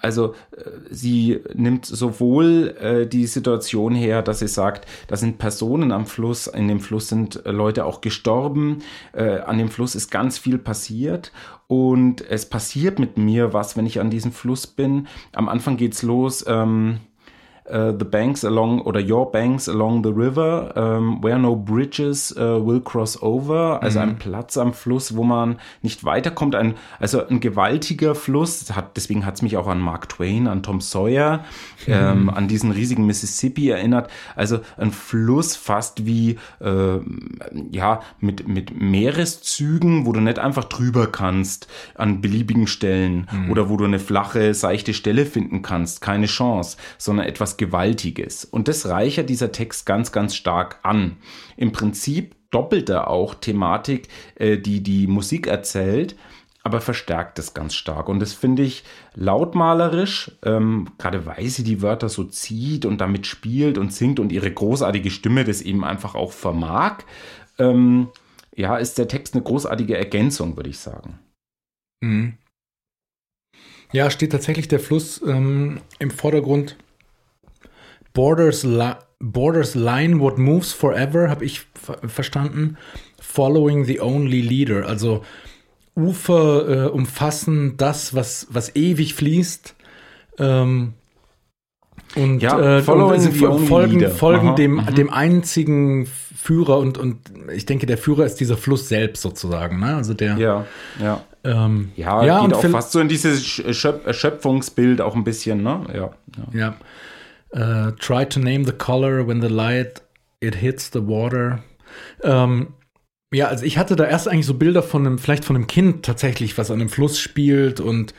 [0.00, 5.92] also äh, sie nimmt sowohl äh, die Situation her, dass sie sagt, da sind Personen
[5.92, 8.78] am Fluss, in dem Fluss sind äh, Leute auch gestorben,
[9.12, 11.32] äh, an dem Fluss ist ganz viel passiert
[11.66, 15.06] und es passiert mit mir was, wenn ich an diesem Fluss bin.
[15.32, 16.44] Am Anfang geht's los.
[16.48, 17.00] Ähm,
[17.70, 22.58] uh, the banks along oder your banks along the river um, where no bridges uh,
[22.64, 23.82] will cross over.
[23.82, 26.54] Also ein Platz am Fluss wo man nicht weiterkommt.
[26.54, 28.74] Ein also ein gewaltiger Fluss.
[28.74, 31.44] Hat deswegen hat es mich auch an Mark Twain an Tom Sawyer
[31.86, 34.10] ähm, an diesen riesigen Mississippi erinnert.
[34.34, 36.98] Also ein Fluss fast wie äh,
[37.70, 43.76] ja mit mit Meereszügen wo du nicht einfach drüber kannst an beliebigen Stellen oder wo
[43.76, 46.00] du eine flache seichte Stelle finden kannst.
[46.00, 48.44] Keine Chance sondern etwas Gewaltiges.
[48.44, 51.16] Und das reichert dieser Text ganz, ganz stark an.
[51.56, 56.16] Im Prinzip doppelt er auch Thematik, äh, die die Musik erzählt,
[56.62, 58.08] aber verstärkt es ganz stark.
[58.08, 63.26] Und das finde ich lautmalerisch, ähm, gerade weil sie die Wörter so zieht und damit
[63.26, 66.98] spielt und singt und ihre großartige Stimme das eben einfach auch vermag,
[67.58, 68.08] ähm,
[68.54, 71.18] ja, ist der Text eine großartige Ergänzung, würde ich sagen.
[72.00, 72.34] Mhm.
[73.92, 76.76] Ja, steht tatsächlich der Fluss ähm, im Vordergrund.
[78.12, 82.76] Borders, li borders line what moves forever, habe ich ver verstanden.
[83.20, 84.86] Following the only leader.
[84.86, 85.22] Also
[85.96, 89.74] Ufer äh, umfassen das, was, was ewig fließt.
[90.38, 90.94] Ähm,
[92.14, 94.94] und, Ja, äh, und only folgen, folgen dem, mhm.
[94.94, 97.18] dem einzigen Führer und, und
[97.52, 99.80] ich denke, der Führer ist dieser Fluss selbst sozusagen.
[99.80, 99.96] Ne?
[99.96, 100.38] Also der.
[100.38, 100.64] Ja,
[101.02, 101.20] ja.
[101.44, 105.80] Ähm, Ja, ja geht auch fast so in dieses Schöp Erschöpfungsbild auch ein bisschen, ne?
[105.92, 106.10] Ja.
[106.52, 106.58] ja.
[106.58, 106.74] Ja.
[107.50, 110.02] Uh, try to name the color when the light
[110.40, 111.62] It hits the water.
[112.22, 112.68] Ähm,
[113.32, 116.04] ja, also ich hatte da erst eigentlich so Bilder von einem, vielleicht von einem Kind
[116.04, 118.14] tatsächlich, was an einem Fluss spielt und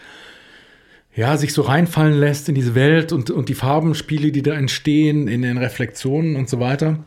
[1.15, 5.27] ja, sich so reinfallen lässt in diese Welt und, und die Farbenspiele, die da entstehen,
[5.27, 6.99] in den Reflexionen und so weiter.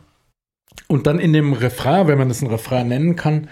[0.87, 3.49] Und dann in dem Refrain, wenn man das ein Refrain nennen kann,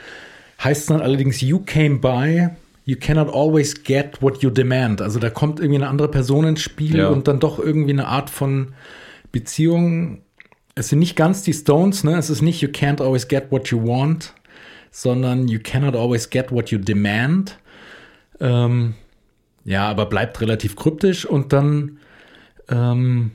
[0.63, 2.49] heißt es dann allerdings, you came by,
[2.85, 5.01] you cannot always get what you demand.
[5.01, 7.09] Also da kommt irgendwie eine andere Person ins Spiel Ja.
[7.09, 8.73] und dann doch irgendwie eine Art von
[9.31, 10.21] Beziehung.
[10.75, 12.17] Es sind nicht ganz die Stones, ne?
[12.17, 14.33] Es ist nicht you can't always get what you want,
[14.89, 17.59] sondern you cannot always get what you demand.
[18.39, 18.95] Ähm,
[19.63, 21.99] ja, aber bleibt relativ kryptisch und dann
[22.69, 23.31] ähm,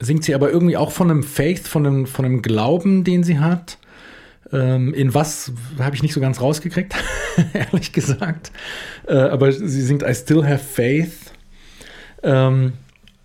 [0.00, 3.38] singt sie aber irgendwie auch von einem Faith, von einem, von einem Glauben, den sie
[3.40, 3.78] hat.
[4.52, 6.94] Ähm, in was habe ich nicht so ganz rausgekriegt,
[7.54, 8.52] ehrlich gesagt.
[9.08, 11.32] Äh, aber sie singt I still have faith.
[12.22, 12.74] Ähm,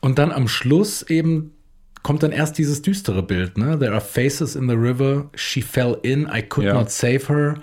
[0.02, 1.52] und dann am Schluss eben
[2.04, 3.58] kommt dann erst dieses düstere Bild.
[3.58, 3.78] Ne?
[3.78, 5.30] There are faces in the river.
[5.36, 6.30] She fell in.
[6.34, 6.74] I could Ja.
[6.74, 7.56] not save her.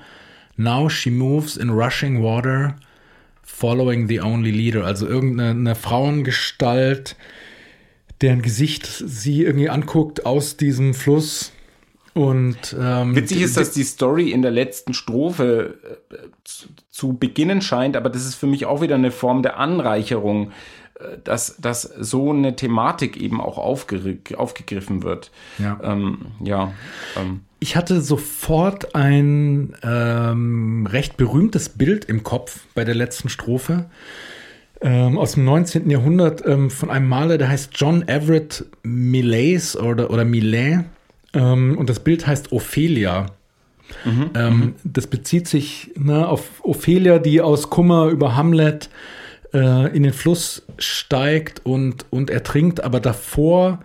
[0.57, 2.77] Now she moves in rushing water,
[3.43, 4.85] following the only leader.
[4.85, 7.17] Also irgendeine eine Frauengestalt,
[8.21, 11.53] deren Gesicht sie irgendwie anguckt aus diesem Fluss.
[12.17, 15.75] Und ähm, Witzig ist, dass die Story in der letzten Strophe
[16.11, 19.59] äh, zu, zu beginnen scheint, aber das ist für mich auch wieder eine Form der
[19.59, 20.53] Anreicherung,
[20.99, 25.31] äh, dass, dass so eine Thematik eben auch aufgegr- aufgegriffen wird.
[25.59, 25.79] Ja.
[25.83, 26.73] Ähm, ja
[27.19, 33.91] ähm, Ich hatte sofort ein ähm, recht berühmtes Bild im Kopf bei der letzten Strophe
[34.81, 35.91] ähm, aus dem 19.
[35.91, 40.87] Jahrhundert ähm, von einem Maler, der heißt John Everett Millais oder, oder Millet.
[41.37, 43.27] Ähm, und das Bild heißt Ophelia.
[44.35, 48.91] ähm, das bezieht sich ne, auf Ophelia, die aus Kummer über Hamlet
[49.55, 53.81] äh, in den Fluss steigt und, und ertrinkt, aber davor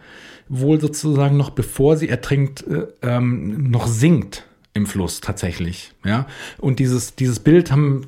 [0.50, 5.92] wohl sozusagen noch bevor sie ertrinkt, äh, ähm, noch singt im Fluss tatsächlich.
[6.04, 6.28] Ja?
[6.58, 8.08] Und dieses, dieses Bild haben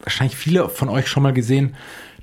[0.00, 1.74] wahrscheinlich viele von euch schon mal gesehen.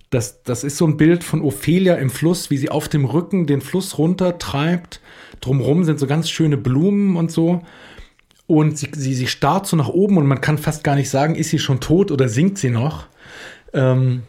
[0.09, 3.45] Das, das ist so ein Bild von Ophelia im Fluss, wie sie auf dem Rücken
[3.45, 5.01] den Fluss runter treibt.
[5.41, 7.61] Drumherum sind so ganz schöne Blumen und so.
[8.47, 11.35] Und sie, sie, sie starrt so nach oben und man kann fast gar nicht sagen,
[11.35, 13.07] ist sie schon tot oder singt sie noch.
[13.73, 14.23] Ähm,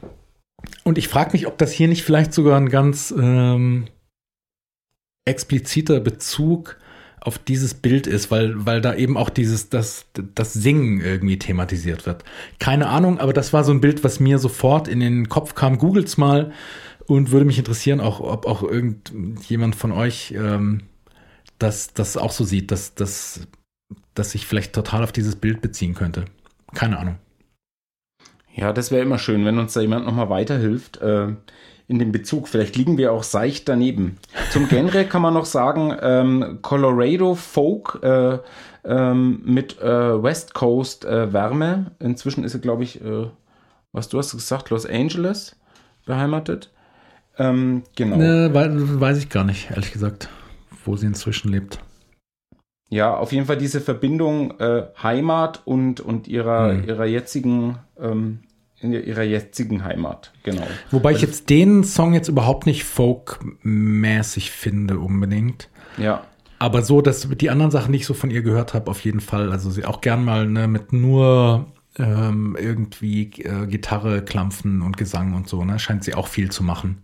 [0.82, 3.86] und ich frage mich, ob das hier nicht vielleicht sogar ein ganz ähm,
[5.24, 6.78] expliziter Bezug
[7.20, 12.06] auf dieses Bild ist, weil, weil da eben auch dieses, das, das Singen irgendwie thematisiert
[12.06, 12.24] wird.
[12.58, 15.78] Keine Ahnung, aber das war so ein Bild, was mir sofort in den Kopf kam.
[15.78, 16.52] Googelt's mal
[17.06, 20.82] und würde mich interessieren, auch, ob auch irgendjemand von euch ähm,
[21.58, 23.40] das, das auch so sieht, dass, dass,
[24.14, 26.24] dass sich vielleicht total auf dieses Bild beziehen könnte.
[26.74, 27.16] Keine Ahnung.
[28.54, 30.98] ja, das wäre immer schön, wenn uns da jemand nochmal weiterhilft.
[30.98, 31.28] Äh,
[31.90, 32.48] in dem Bezug.
[32.48, 34.18] Vielleicht liegen wir auch seicht daneben.
[34.50, 38.38] Zum Genre kann man noch sagen, ähm, Colorado Folk äh,
[38.84, 41.92] ähm, mit äh, West Coast äh, Wärme.
[41.98, 43.28] Inzwischen ist sie, glaube ich, äh,
[43.92, 45.56] was du hast gesagt, Los Angeles
[46.04, 46.70] beheimatet.
[47.38, 48.16] Ähm, genau.
[48.16, 50.28] Ne, wei- weiß ich gar nicht, ehrlich gesagt,
[50.88, 51.78] wo sie inzwischen lebt.
[52.90, 56.88] Ja, auf jeden Fall diese Verbindung äh, Heimat und, und ihrer, Hm.
[56.88, 58.40] ihrer jetzigen ähm,
[58.80, 60.66] in ihrer jetzigen Heimat, genau.
[60.92, 65.68] Wobei ich jetzt den Song jetzt überhaupt nicht folkmäßig finde unbedingt.
[65.96, 66.24] Ja,
[66.60, 69.20] Aber so, dass die anderen Sachen, die ich so von ihr gehört habe, auf jeden
[69.20, 69.50] Fall.
[69.52, 71.66] Also sie auch gern mal ne, mit nur
[71.98, 75.78] ähm, irgendwie äh, Gitarre, Klampfen und Gesang und so, ne?
[75.80, 77.02] Scheint sie auch viel zu machen.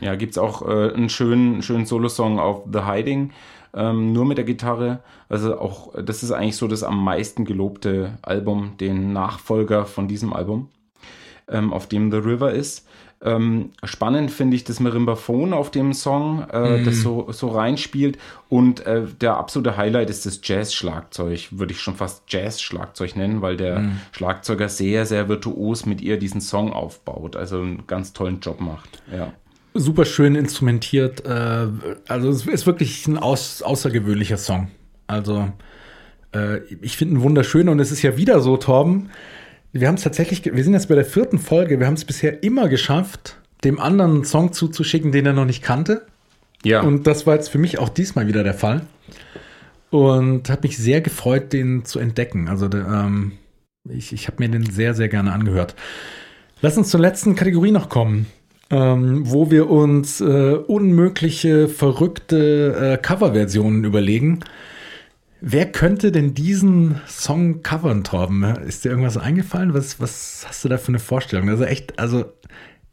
[0.00, 3.32] Ja, gibt's auch äh, einen schönen, schönen Solo-Song auf The Hiding,
[3.74, 5.00] ähm, nur mit der Gitarre.
[5.28, 10.32] Also auch, das ist eigentlich so das am meisten gelobte Album, den Nachfolger von diesem
[10.32, 10.68] Album,
[11.48, 12.86] ähm, auf dem The River ist.
[13.22, 18.18] Ähm, spannend finde ich das Marimbaphon auf dem Song, äh, das so, so reinspielt.
[18.50, 23.56] Und äh, der absolute Highlight ist das Jazz-Schlagzeug, würde ich schon fast Jazz-Schlagzeug nennen, weil
[23.56, 27.36] der Schlagzeuger sehr, sehr virtuos mit ihr diesen Song aufbaut.
[27.36, 29.02] Also einen ganz tollen Job macht.
[29.10, 29.32] Ja.
[29.78, 31.24] Super schön instrumentiert.
[31.24, 31.68] Äh,
[32.08, 34.70] also es ist wirklich ein aus, außergewöhnlicher Song.
[35.06, 35.50] Also
[36.34, 39.10] äh, ich finde ihn wunderschön und es ist ja wieder so, Torben.
[39.72, 42.42] Wir haben es tatsächlich, wir sind jetzt bei der vierten Folge, wir haben es bisher
[42.42, 46.06] immer geschafft, dem anderen einen Song zuzuschicken, den er noch nicht kannte.
[46.64, 46.80] Ja.
[46.80, 48.82] Und das war jetzt für mich auch diesmal wieder der Fall.
[49.90, 52.48] Und hat mich sehr gefreut, den zu entdecken.
[52.48, 53.32] Also ähm,
[53.88, 55.74] ich, ich habe mir den sehr, sehr gerne angehört.
[56.60, 58.26] Lass uns zur letzten Kategorie noch kommen,
[58.70, 64.40] ähm, wo wir uns äh, unmögliche, verrückte äh, Coverversionen überlegen.
[65.40, 68.42] Wer könnte denn diesen Song covern, Torben?
[68.66, 69.74] Ist dir irgendwas eingefallen?
[69.74, 71.48] Was, was hast du da für eine Vorstellung?
[71.48, 72.24] Also echt, also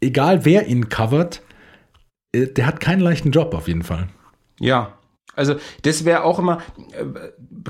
[0.01, 1.41] egal wer ihn covert,
[2.33, 4.07] äh, der hat keinen leichten Job auf jeden Fall.
[4.59, 4.93] Ja,
[5.35, 6.59] Also das wäre auch immer,
[6.91, 7.05] äh,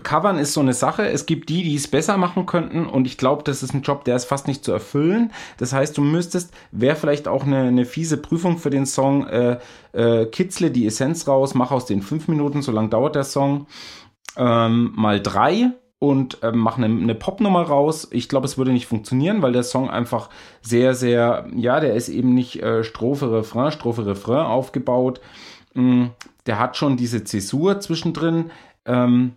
[0.02, 1.08] Covern ist so eine Sache.
[1.08, 4.04] Es gibt die, die es besser machen könnten und ich glaube, das ist ein Job,
[4.06, 5.32] der ist fast nicht zu erfüllen.
[5.58, 9.60] Das heißt, du müsstest, wäre vielleicht auch eine, eine fiese Prüfung für den Song, äh,
[9.93, 13.67] äh, kitzle die Essenz raus, mach aus den fünf Minuten, so lang dauert der Song,
[14.36, 18.10] ähm, mal drei und ähm, mach eine, eine Popnummer raus.
[18.12, 20.30] Ich glaube, es würde nicht funktionieren, weil der Song einfach
[20.62, 25.21] sehr, sehr, ja, der ist eben nicht äh, Strophe, Refrain, Strophe, Refrain aufgebaut.
[26.45, 28.51] Der hat schon diese Zäsur zwischendrin.
[28.86, 29.34] Ähm,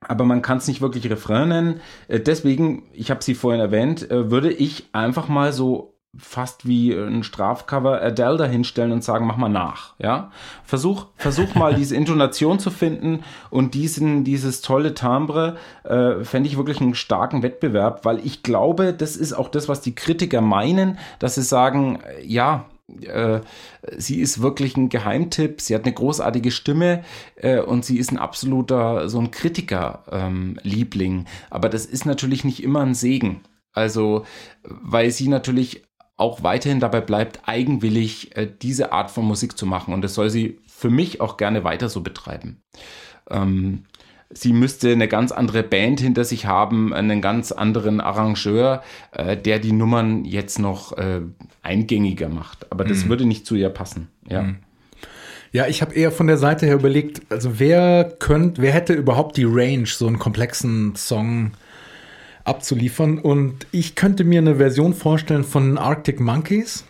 [0.00, 1.80] aber man kann es nicht wirklich Refrain nennen.
[2.08, 6.92] Äh, deswegen, ich habe sie vorhin erwähnt, äh, würde ich einfach mal so fast wie
[6.92, 10.30] ein Strafcover Adele dahinstellen und sagen, mach mal nach, ja.
[10.62, 16.58] Versuch, versuch mal diese Intonation zu finden und diesen, dieses tolle Timbre, äh, fände ich
[16.58, 20.98] wirklich einen starken Wettbewerb, weil ich glaube, das ist auch das, was die Kritiker meinen,
[21.18, 23.40] dass sie sagen, äh, ja, äh,
[23.96, 27.04] sie ist wirklich ein Geheimtipp, sie hat eine großartige Stimme
[27.36, 31.18] äh, und sie ist ein absoluter, so ein Kritiker-Liebling.
[31.18, 33.42] Ähm, Aber das ist natürlich nicht immer ein Segen.
[33.72, 34.26] Also,
[34.64, 35.84] weil sie natürlich
[36.16, 39.94] auch weiterhin dabei bleibt, eigenwillig äh, diese Art von Musik zu machen.
[39.94, 42.62] Und das soll sie für mich auch gerne weiter so betreiben.
[43.30, 43.84] Ähm,
[44.34, 49.58] sie müsste eine ganz andere Band hinter sich haben, einen ganz anderen Arrangeur, äh, der
[49.58, 51.20] die Nummern jetzt noch äh,
[51.62, 52.70] eingängiger macht.
[52.70, 53.08] Aber das mhm.
[53.10, 54.08] würde nicht zu ihr passen.
[54.28, 54.42] Ja.
[54.42, 54.56] Mhm.
[55.52, 59.36] Ja, ich habe eher von der Seite her überlegt, also wer könnte, wer hätte überhaupt
[59.36, 61.52] die Range, so einen komplexen Song
[62.44, 63.18] abzuliefern.
[63.18, 66.84] Und ich könnte mir eine Version vorstellen von Arctic Monkeys.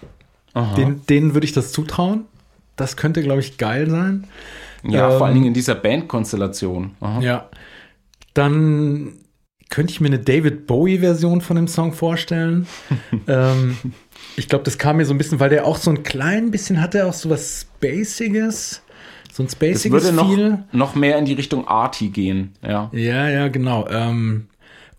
[0.76, 2.26] Den, denen würde ich das zutrauen.
[2.76, 4.24] Das könnte, glaube ich, geil sein.
[4.85, 6.92] Ja, ähm, vor allen Dingen in dieser Bandkonstellation.
[7.21, 7.49] Ja.
[8.35, 9.14] Dann
[9.68, 12.66] könnte ich mir eine David Bowie-Version von dem Song vorstellen.
[13.27, 13.77] ähm,
[14.37, 16.81] ich glaube, das kam mir so ein bisschen, weil der auch so ein klein bisschen
[16.81, 18.83] hatte, auch so was Spaciges.
[19.33, 22.90] So ein Spaciges das würde noch, noch mehr in die Richtung Arty gehen, ja.
[22.92, 23.88] Ja, ja, genau.
[23.88, 24.49] Ähm,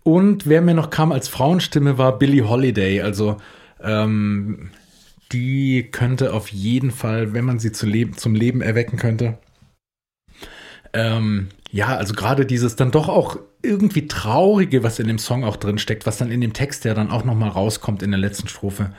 [0.02, 3.00] und wer mir noch kam als Frauenstimme war Billie Holiday.
[3.00, 3.36] Also
[3.80, 4.70] ähm,
[5.32, 9.38] die könnte auf jeden Fall, wenn man sie zu leben, zum Leben erwecken könnte.
[10.94, 15.56] Ähm, ja, also gerade dieses dann doch auch irgendwie traurige, was in dem Song auch
[15.56, 18.20] drin steckt, was dann in dem Text, der dann auch noch mal rauskommt in der
[18.20, 18.92] letzten Strophe,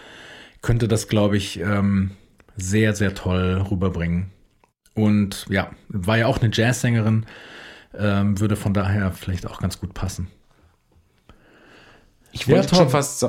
[0.62, 2.12] könnte das, glaube ich, ähm,
[2.58, 4.32] sehr, sehr toll rüberbringen.
[4.94, 7.26] Und ja, war ja auch eine Jazzsängerin,
[7.98, 10.28] ähm, würde von daher vielleicht auch ganz gut passen.
[12.34, 13.26] Ich wollte ja, schon fast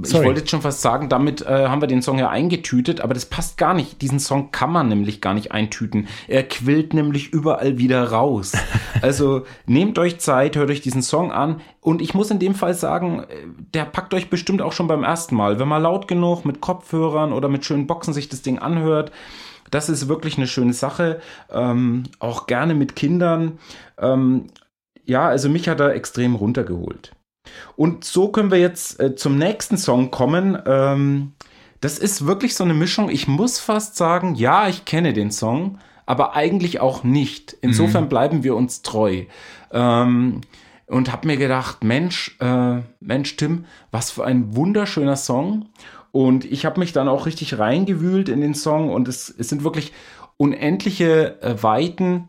[0.00, 3.12] ich wollte jetzt schon fast sagen, damit äh, haben wir den Song ja eingetütet, aber
[3.12, 4.00] das passt gar nicht.
[4.00, 6.08] Diesen Song kann man nämlich gar nicht eintüten.
[6.28, 8.52] Er quillt nämlich überall wieder raus.
[9.02, 12.72] also nehmt euch Zeit, hört euch diesen Song an und ich muss in dem Fall
[12.72, 13.26] sagen, äh,
[13.74, 15.58] der packt euch bestimmt auch schon beim ersten Mal.
[15.58, 19.12] Wenn man laut genug mit Kopfhörern oder mit schönen Boxen sich das Ding anhört,
[19.70, 21.20] das ist wirklich eine schöne Sache.
[21.50, 23.58] Ähm, auch gerne mit Kindern.
[23.98, 24.46] Ähm,
[25.04, 27.12] ja, also mich hat er extrem runtergeholt.
[27.76, 30.58] Und so können wir jetzt äh, zum nächsten Song kommen.
[30.66, 31.32] Ähm,
[31.80, 33.10] das ist wirklich so eine Mischung.
[33.10, 37.56] Ich muss fast sagen, ja, ich kenne den Song, aber eigentlich auch nicht.
[37.60, 38.08] Insofern mhm.
[38.08, 39.24] bleiben wir uns treu.
[39.72, 40.42] Ähm,
[40.86, 45.70] und habe mir gedacht, Mensch, äh, Mensch, Tim, was für ein wunderschöner Song.
[46.12, 49.64] Und ich habe mich dann auch richtig reingewühlt in den Song und es, es sind
[49.64, 49.92] wirklich
[50.36, 52.28] unendliche äh, Weiten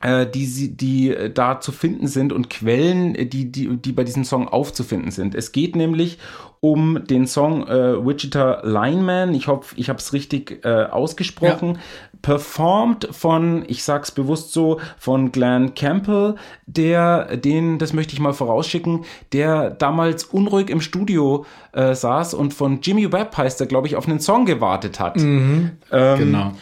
[0.00, 4.04] die, sie, die äh, da zu finden sind und Quellen, äh, die, die, die bei
[4.04, 5.34] diesem Song aufzufinden sind.
[5.34, 6.18] Es geht nämlich
[6.60, 9.34] um den Song äh, Wichita Lineman.
[9.34, 11.74] Ich hoffe, ich habe es richtig äh, ausgesprochen.
[11.74, 11.80] Ja.
[12.22, 16.34] Performed von, ich sag's bewusst so, von Glenn Campbell,
[16.66, 22.54] der, den, das möchte ich mal vorausschicken, der damals unruhig im Studio äh, saß und
[22.54, 25.16] von Jimmy Webb heißt er, glaube ich, auf einen Song gewartet hat.
[25.16, 26.52] Mhm, ähm, genau.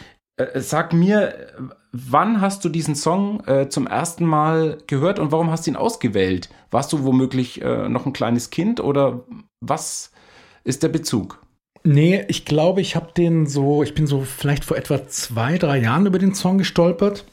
[0.55, 1.33] Sag mir,
[1.91, 5.77] wann hast du diesen Song äh, zum ersten Mal gehört und warum hast du ihn
[5.77, 6.49] ausgewählt?
[6.71, 9.25] Warst du womöglich äh, noch ein kleines Kind oder
[9.61, 10.11] was
[10.63, 11.41] ist der Bezug?
[11.83, 15.79] Nee, ich glaube, ich habe den so, ich bin so vielleicht vor etwa zwei, drei
[15.79, 17.25] Jahren über den Song gestolpert.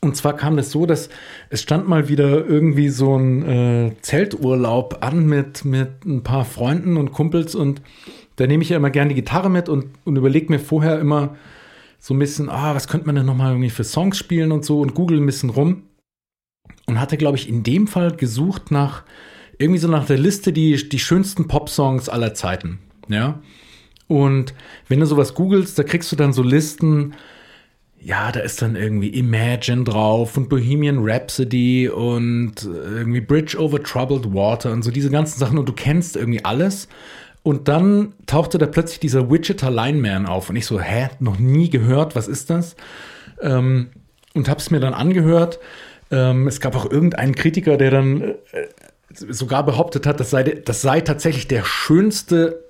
[0.00, 1.10] Und zwar kam das so, dass
[1.50, 6.96] es stand mal wieder irgendwie so ein äh, Zelturlaub an mit, mit ein paar Freunden
[6.96, 7.82] und Kumpels und
[8.36, 11.34] da nehme ich ja immer gerne die Gitarre mit und, und überlege mir vorher immer,
[11.98, 14.80] so ein bisschen, ah, was könnte man denn nochmal irgendwie für Songs spielen und so
[14.80, 15.84] und google ein bisschen rum.
[16.86, 19.04] Und hatte, glaube ich, in dem Fall gesucht nach,
[19.58, 22.78] irgendwie so nach der Liste die, die schönsten Pop-Songs aller Zeiten.
[23.08, 23.40] Ja.
[24.06, 24.54] Und
[24.88, 27.14] wenn du sowas googelst, da kriegst du dann so Listen,
[28.00, 34.32] ja, da ist dann irgendwie Imagine drauf und Bohemian Rhapsody und irgendwie Bridge over Troubled
[34.32, 36.88] Water und so diese ganzen Sachen und du kennst irgendwie alles.
[37.42, 41.70] Und dann tauchte da plötzlich dieser Wichita Lineman auf und ich so, hä, noch nie
[41.70, 42.76] gehört, was ist das?
[43.40, 43.88] ähm,
[44.34, 45.58] und habe es mir dann angehört.
[46.10, 48.34] Ähm, es gab auch irgendeinen Kritiker, der dann äh,
[49.10, 52.64] sogar behauptet hat, das sei, das sei tatsächlich der schönste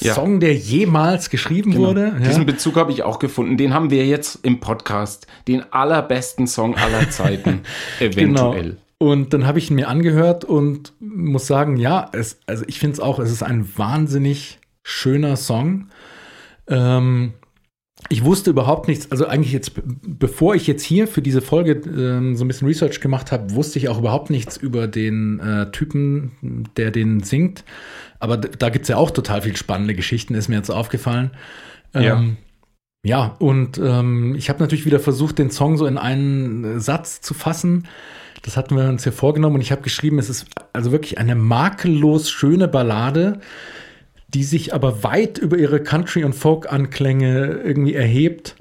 [0.00, 0.14] Ja.
[0.14, 2.14] Song, der jemals geschrieben wurde.
[2.18, 2.26] Ja.
[2.26, 3.56] Diesen Bezug habe ich auch gefunden.
[3.56, 5.26] Den haben wir jetzt im Podcast.
[5.46, 7.60] Den allerbesten Song aller Zeiten.
[8.00, 8.62] eventuell.
[8.62, 8.76] Genau.
[8.98, 12.94] Und dann habe ich ihn mir angehört und muss sagen, ja, es, also ich finde
[12.94, 15.88] es auch, es ist ein wahnsinnig schöner Song.
[16.68, 17.34] Ähm,
[18.08, 21.72] ich wusste überhaupt nichts, also eigentlich jetzt, be- bevor ich jetzt hier für diese Folge
[21.88, 25.70] ähm, so ein bisschen Research gemacht habe, wusste ich auch überhaupt nichts über den äh,
[25.70, 27.64] Typen, der den singt.
[28.20, 31.30] Aber da gibt es ja auch total viel spannende Geschichten, ist mir jetzt aufgefallen.
[31.94, 32.18] Ja.
[32.18, 32.36] Ähm,
[33.04, 37.34] ja, und ähm, ich habe natürlich wieder versucht, den Song so in einen Satz zu
[37.34, 37.86] fassen.
[38.44, 41.34] Das hatten wir uns ja vorgenommen und ich habe geschrieben, es ist also wirklich eine
[41.34, 43.40] makellos schöne Ballade,
[44.28, 48.54] die sich aber weit über ihre Country- und Folk-Anklänge irgendwie erhebt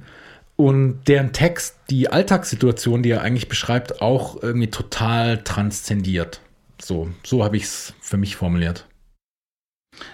[0.55, 6.39] und deren Text die Alltagssituation, die er eigentlich beschreibt, auch irgendwie total transzendiert.
[6.81, 8.85] So, so habe ich es für mich formuliert.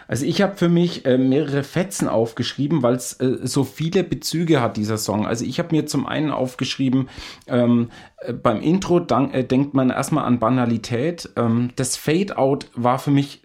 [0.08, 4.62] Also ich habe für mich äh, mehrere Fetzen aufgeschrieben, weil es äh, so viele Bezüge
[4.62, 5.26] hat, dieser Song.
[5.26, 7.10] Also ich habe mir zum einen aufgeschrieben,
[7.48, 11.30] ähm, äh, beim Intro äh, denkt man erstmal an Banalität.
[11.36, 13.44] Ähm, das Fade-Out war für mich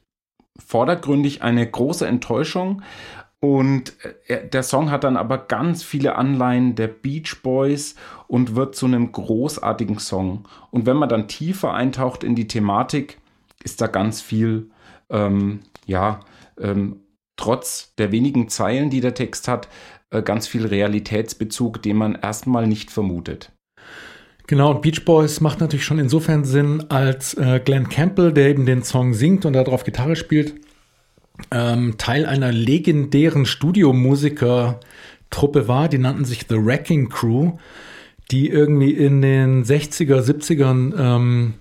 [0.65, 2.83] vordergründig eine große Enttäuschung.
[3.41, 3.93] Und
[4.27, 7.95] äh, der Song hat dann aber ganz viele Anleihen der Beach Boys
[8.27, 10.49] und wird zu einem großartigen Song.
[10.71, 13.19] Und wenn man dann tiefer eintaucht in die Thematik,
[13.63, 14.71] ist da ganz viel,
[15.11, 16.21] ähm, ja,
[16.61, 17.01] ähm,
[17.37, 19.69] trotz der wenigen Zeilen, die der Text hat,
[20.11, 23.51] äh, ganz viel Realitätsbezug, den man erstmal nicht vermutet.
[24.47, 28.67] Genau, und Beach Boys macht natürlich schon insofern Sinn, als äh, Glenn Campbell, der eben
[28.67, 30.57] den Song singt und darauf Gitarre spielt,
[31.51, 35.89] ähm, Teil einer legendären Studiomusiker-Truppe war.
[35.89, 37.53] Die nannten sich The Wrecking Crew,
[38.31, 41.55] die irgendwie in den 60er, 70ern ähm,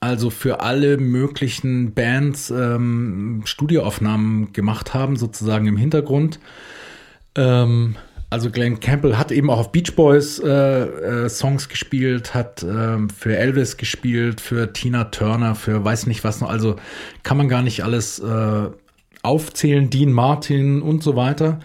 [0.00, 6.40] also für alle möglichen Bands ähm, Studioaufnahmen gemacht haben, sozusagen im Hintergrund.
[7.36, 7.96] Ähm,
[8.30, 13.10] also Glenn Campbell hat eben auch auf Beach Boys äh, äh, Songs gespielt, hat ähm,
[13.10, 16.48] für Elvis gespielt, für Tina Turner, für weiß nicht was noch.
[16.48, 16.76] Also
[17.24, 18.70] kann man gar nicht alles äh,
[19.22, 19.90] aufzählen.
[19.90, 21.58] Dean Martin und so weiter.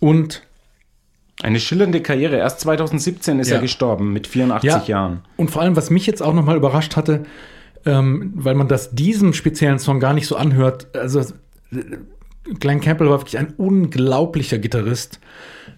[0.00, 0.42] Und
[1.42, 2.36] Eine schillernde Karriere.
[2.36, 3.56] Erst 2017 ist Ja.
[3.56, 4.82] er gestorben mit 84 Ja.
[4.86, 5.22] Jahren.
[5.36, 7.24] Und vor allem, was mich jetzt auch nochmal überrascht hatte,
[7.86, 11.22] ähm, weil man das diesem speziellen Song gar nicht so anhört, also
[12.60, 15.18] Glenn Campbell war wirklich ein unglaublicher Gitarrist.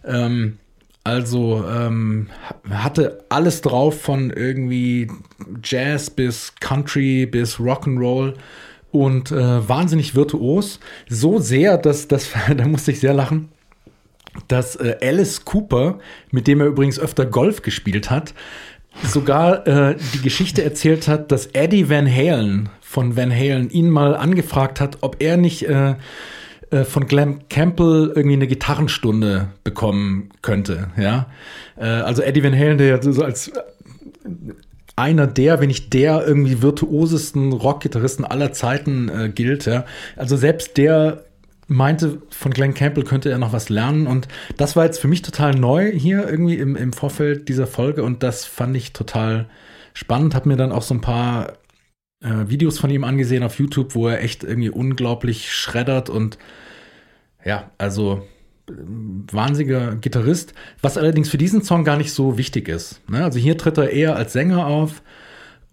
[0.05, 0.59] Ähm,
[1.05, 2.29] also ähm,
[2.71, 5.09] ha- hatte alles drauf von irgendwie
[5.65, 8.35] Jazz bis Country bis Rock'n'Roll
[8.93, 10.81] und äh, wahnsinnig virtuos.
[11.09, 13.49] So sehr, dass das, da musste ich sehr lachen
[14.49, 15.99] dass äh, Alice Cooper,
[16.31, 18.35] mit dem er übrigens öfter Golf gespielt hat,
[19.03, 24.17] sogar äh, die Geschichte erzählt hat, dass Eddie Van Halen von Van Halen ihn mal
[24.17, 25.95] angefragt hat, ob er nicht äh,
[26.71, 30.89] äh, von Glenn Campbell irgendwie eine Gitarrenstunde bekommen könnte.
[30.97, 31.27] Ja,
[31.77, 33.53] äh, also Eddie Van Halen, der so als
[34.97, 39.67] einer der, wenn nicht der irgendwie virtuosesten Rockgitarristen aller Zeiten äh, gilt.
[39.67, 39.85] Ja.
[40.17, 41.25] Also selbst der
[41.69, 44.07] meinte, von Glenn Campbell könnte er noch was lernen.
[44.07, 48.03] Und das war jetzt für mich total neu hier irgendwie im, im Vorfeld dieser Folge.
[48.03, 49.49] Und das fand ich total
[49.95, 50.35] spannend.
[50.35, 51.55] Hab mir dann auch so ein paar
[52.23, 56.39] äh, Videos von ihm angesehen auf YouTube, wo er echt irgendwie unglaublich schreddert und
[57.45, 58.27] ja, also
[58.69, 63.09] äh, wahnsinniger Gitarrist, was allerdings für diesen Song gar nicht so wichtig ist.
[63.09, 63.23] Ne?
[63.23, 65.03] Also hier tritt er eher als Sänger auf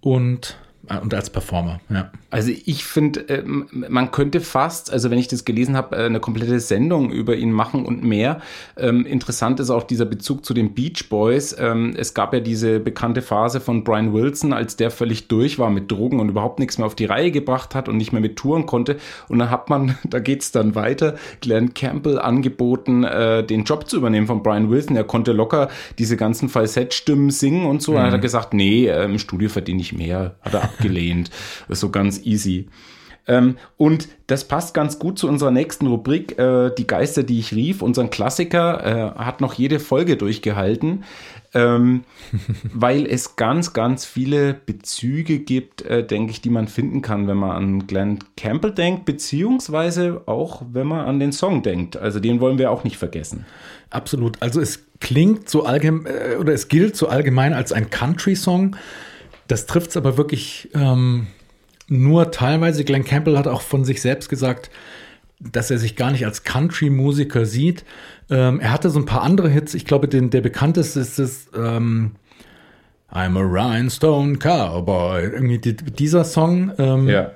[0.01, 0.57] und,
[1.01, 1.79] und als Performer.
[1.89, 2.11] Ja.
[2.29, 6.19] Also ich finde, ähm, man könnte fast, also wenn ich das gelesen habe, äh, eine
[6.19, 8.41] komplette Sendung über ihn machen und mehr.
[8.75, 11.55] Ähm, interessant ist auch dieser Bezug zu den Beach Boys.
[11.57, 15.69] Ähm, es gab ja diese bekannte Phase von Brian Wilson, als der völlig durch war
[15.69, 18.35] mit Drogen und überhaupt nichts mehr auf die Reihe gebracht hat und nicht mehr mit
[18.35, 18.97] touren konnte.
[19.29, 23.95] Und dann hat man, da geht's dann weiter, Glenn Campbell angeboten, äh, den Job zu
[23.95, 24.97] übernehmen von Brian Wilson.
[24.97, 27.93] Er konnte locker diese ganzen Falsettstimmen singen und so.
[27.93, 30.35] Dann hat er gesagt, nee, äh, im Studio verdiene ich mehr.
[30.41, 31.29] Hat er abgelehnt.
[31.69, 32.67] so ganz easy.
[33.25, 37.53] Ähm, und das passt ganz gut zu unserer nächsten Rubrik, äh, Die Geister, die ich
[37.53, 37.81] rief.
[37.81, 41.05] Unseren Klassiker äh, hat noch jede Folge durchgehalten,
[41.53, 42.03] ähm,
[42.73, 47.37] weil es ganz, ganz viele Bezüge gibt, äh, denke ich, die man finden kann, wenn
[47.37, 51.95] man an Glenn Campbell denkt, beziehungsweise auch, wenn man an den Song denkt.
[51.95, 53.45] Also den wollen wir auch nicht vergessen.
[53.89, 54.41] Absolut.
[54.41, 58.75] Also es klingt so allgemein äh, oder es gilt so allgemein als ein Country-Song.
[59.47, 61.27] Das trifft es aber wirklich ähm,
[61.87, 62.83] nur teilweise.
[62.83, 64.69] Glenn Campbell hat auch von sich selbst gesagt,
[65.39, 67.83] dass er sich gar nicht als Country-Musiker sieht.
[68.29, 69.73] Ähm, er hatte so ein paar andere Hits.
[69.73, 72.11] Ich glaube, den, der bekannteste ist das ähm,
[73.11, 75.23] I'm a Rhinestone Cowboy.
[75.23, 76.71] Irgendwie die, dieser Song.
[76.77, 77.31] Ähm, Ja.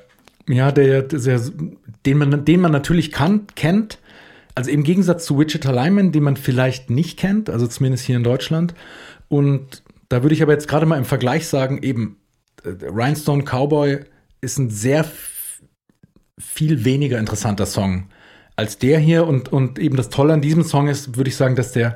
[0.48, 1.42] ja, der, der,
[2.06, 4.00] den, man, den man natürlich kann, kennt.
[4.56, 8.24] Also im Gegensatz zu Wichita Lineman, den man vielleicht nicht kennt, also zumindest hier in
[8.24, 8.74] Deutschland.
[9.30, 12.18] Und da würde ich aber jetzt gerade mal im Vergleich sagen, eben
[12.64, 14.00] äh, Rhinestone Cowboy
[14.42, 15.06] ist ein sehr
[16.38, 18.10] viel weniger interessanter Song
[18.56, 19.26] als der hier.
[19.26, 21.96] Und, und eben das Tolle an diesem Song ist, würde ich sagen, dass der,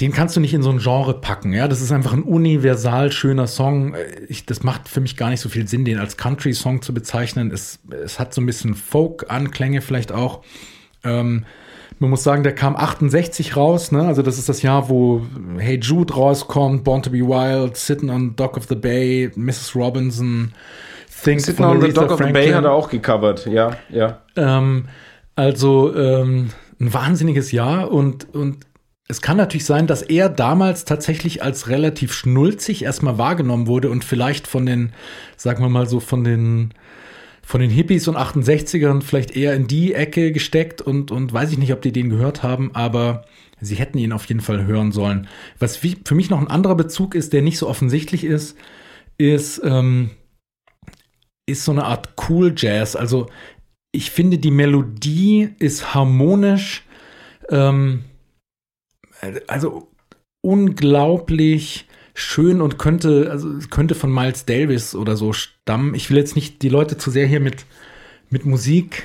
[0.00, 1.52] den kannst du nicht in so ein Genre packen.
[1.52, 3.94] Ja, das ist einfach ein universal schöner Song.
[4.28, 7.50] Ich, das macht für mich gar nicht so viel Sinn, den als Country-Song zu bezeichnen.
[7.50, 10.42] Es, es hat so ein bisschen Folk-Anklänge vielleicht auch.
[11.04, 11.44] Ähm,
[12.02, 14.04] man muss sagen, der kam 68 raus, ne?
[14.04, 15.22] Also das ist das Jahr, wo
[15.56, 19.76] Hey Jude rauskommt, Born to be Wild, Sitting on Dock of the Bay, Mrs.
[19.76, 20.52] Robinson,
[21.22, 24.18] Think Sitting on the Dock of the Bay hat er auch gecovert, ja, ja.
[24.34, 24.86] Ähm,
[25.36, 26.48] also ähm,
[26.80, 28.66] ein wahnsinniges Jahr und, und
[29.06, 34.04] es kann natürlich sein, dass er damals tatsächlich als relativ schnulzig erstmal wahrgenommen wurde und
[34.04, 34.92] vielleicht von den,
[35.36, 36.74] sagen wir mal so, von den
[37.44, 41.58] von den Hippies und 68ern vielleicht eher in die Ecke gesteckt und, und weiß ich
[41.58, 43.24] nicht, ob die den gehört haben, aber
[43.60, 45.28] sie hätten ihn auf jeden Fall hören sollen.
[45.58, 48.56] Was für mich noch ein anderer Bezug ist, der nicht so offensichtlich ist,
[49.18, 50.10] ist, ähm,
[51.46, 52.96] ist so eine Art Cool Jazz.
[52.96, 53.28] Also
[53.92, 56.84] ich finde, die Melodie ist harmonisch,
[57.50, 58.04] ähm,
[59.46, 59.88] also
[60.40, 65.94] unglaublich schön und könnte, also könnte von Miles Davis oder so stammen.
[65.94, 67.64] Ich will jetzt nicht die Leute zu sehr hier mit,
[68.30, 69.04] mit Musik.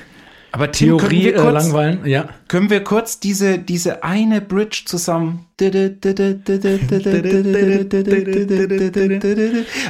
[0.50, 2.28] Aber Tim, können Theorie äh, kurz, langweilen, ja.
[2.48, 5.44] können wir kurz diese, diese eine Bridge zusammen.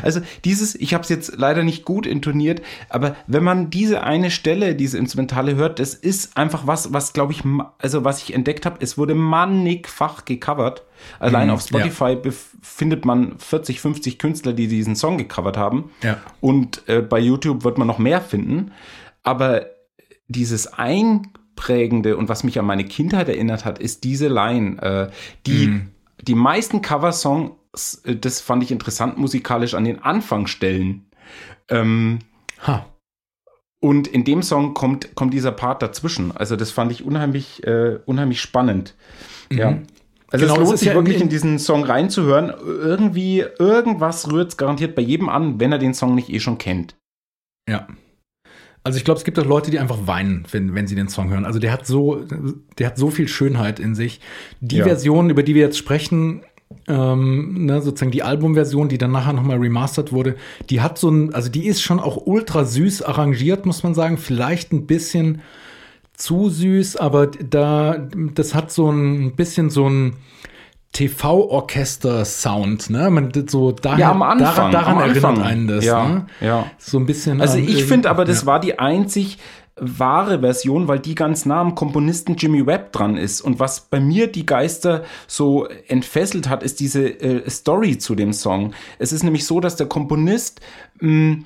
[0.03, 4.31] Also dieses, ich habe es jetzt leider nicht gut intoniert, aber wenn man diese eine
[4.31, 7.43] Stelle, diese Instrumentale hört, das ist einfach was, was glaube ich,
[7.79, 10.83] also was ich entdeckt habe, es wurde mannigfach gecovert.
[11.21, 15.91] Allein Mhm, auf Spotify bef- findet man 40, 50 Künstler, die diesen Song gecovert haben.
[16.03, 16.19] Ja.
[16.41, 18.73] Und äh, bei YouTube wird man noch mehr finden.
[19.23, 19.67] Aber
[20.29, 24.81] dieses Einprägende und was mich an meine Kindheit erinnert hat, ist diese Line.
[24.83, 25.11] Äh,
[25.47, 25.81] die,
[26.23, 31.07] die meisten Coversongs, äh, das fand ich interessant musikalisch an den Anfangsstellen.
[31.69, 32.21] Ähm,
[32.67, 32.87] Ha.
[33.81, 36.35] und in dem Song kommt, kommt dieser Part dazwischen.
[36.37, 38.95] Also das fand ich unheimlich, äh, unheimlich spannend.
[39.53, 39.79] Ja.
[40.31, 42.53] Also Genau, es es lohnt ist sich ja wirklich in- in diesen Song reinzuhören.
[42.67, 46.59] Irgendwie, irgendwas rührt es garantiert bei jedem an, wenn er den Song nicht eh schon
[46.59, 46.97] kennt.
[47.69, 47.87] Ja.
[48.85, 51.31] Also ich glaube, es gibt auch Leute, die einfach weinen, wenn, wenn sie den Song
[51.31, 51.45] hören.
[51.45, 52.25] Also der hat so,
[52.79, 54.21] der hat so viel Schönheit in sich.
[54.61, 54.85] Die Ja.
[54.85, 56.43] Version, über die wir jetzt sprechen,
[56.87, 60.37] ähm, ne, sozusagen die Albumversion, die dann nachher nochmal remastert wurde,
[60.71, 64.17] die hat so ein, also die ist schon auch ultra süß arrangiert, muss man sagen.
[64.19, 65.41] Vielleicht ein bisschen
[66.15, 70.15] zu süß, aber da, das hat so ein bisschen so ein
[70.93, 73.11] TV-Orchester-Sound, ne?
[73.11, 74.55] Man, so daher, Ja, am Anfang.
[74.55, 75.45] daran, daran am erinnert Anfang.
[75.45, 76.27] einen das, ja, ne?
[76.41, 76.71] ja.
[76.79, 77.41] So ein bisschen.
[77.41, 78.47] Also an ich finde aber, das ja.
[78.47, 79.39] war die einzig
[79.81, 83.41] wahre Version, weil die ganz nah am Komponisten Jimmy Webb dran ist.
[83.41, 88.33] Und was bei mir die Geister so entfesselt hat, ist diese äh, Story zu dem
[88.33, 88.73] Song.
[88.99, 90.61] Es ist nämlich so, dass der Komponist
[91.01, 91.39] mh,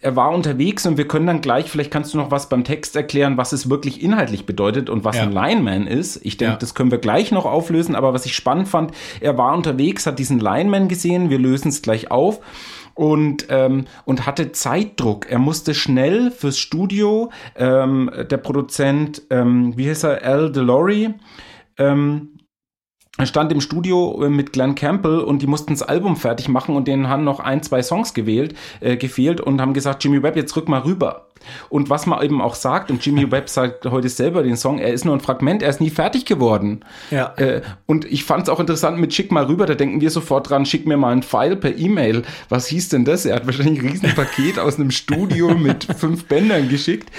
[0.00, 2.96] er war unterwegs und wir können dann gleich, vielleicht kannst du noch was beim Text
[2.96, 5.22] erklären, was es wirklich inhaltlich bedeutet und was Ja.
[5.24, 6.24] ein Lineman ist.
[6.24, 6.58] Ich denke, Ja.
[6.58, 10.18] das können wir gleich noch auflösen, aber was ich spannend fand, er war unterwegs, hat
[10.18, 12.40] diesen Lineman gesehen, wir lösen es gleich auf
[12.94, 15.30] und, ähm, und hatte Zeitdruck.
[15.30, 21.14] Er musste schnell fürs Studio, ähm, der Produzent, ähm, wie heißt er, Al DeLory,
[21.78, 22.30] ähm,
[23.26, 26.88] stand im Studio äh, mit Glenn Campbell und die mussten das Album fertig machen und
[26.88, 30.56] denen haben noch ein, zwei Songs gewählt, äh, gefehlt und haben gesagt, Jimmy Webb, jetzt
[30.56, 31.27] rück mal rüber.
[31.68, 34.92] Und was man eben auch sagt, und Jimmy Webb sagt heute selber den Song, er
[34.92, 36.84] ist nur ein Fragment, er ist nie fertig geworden.
[37.10, 37.34] Ja.
[37.36, 40.50] Äh, und ich fand es auch interessant mit Schick mal rüber, da denken wir sofort
[40.50, 42.22] dran, schick mir mal ein File per E-Mail.
[42.48, 43.24] Was hieß denn das?
[43.26, 47.10] Er hat wahrscheinlich ein Riesenpaket aus einem Studio mit fünf Bändern geschickt.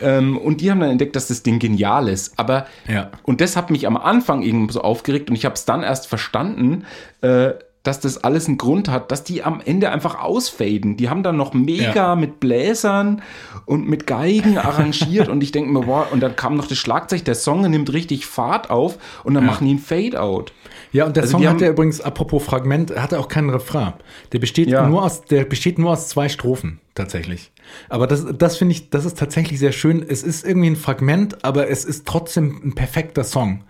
[0.00, 2.38] Ähm, und die haben dann entdeckt, dass das Ding genial ist.
[2.38, 3.10] Aber Ja.
[3.22, 6.06] und das hat mich am Anfang irgendwie so aufgeregt und ich habe es dann erst
[6.06, 6.84] verstanden,
[7.22, 7.50] äh,
[7.86, 10.96] dass das alles einen Grund hat, dass die am Ende einfach ausfaden.
[10.96, 12.16] Die haben dann noch mega Ja.
[12.16, 13.22] mit Bläsern
[13.64, 17.24] und mit Geigen arrangiert und ich denke mir, boah, und dann kam noch das Schlagzeug,
[17.24, 20.52] der Song nimmt richtig Fahrt auf und dann machen die ein Fade-out.
[20.92, 23.92] Ja, und der Also Song hat ja übrigens, apropos Fragment, hat er auch keinen Refrain.
[24.32, 24.86] Der besteht, Ja.
[24.88, 27.50] nur aus, der besteht nur aus zwei Strophen, tatsächlich.
[27.88, 30.04] Aber das, das finde ich, das ist tatsächlich sehr schön.
[30.08, 33.64] Es ist irgendwie ein Fragment, aber es ist trotzdem ein perfekter Song.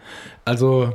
[0.45, 0.91] Also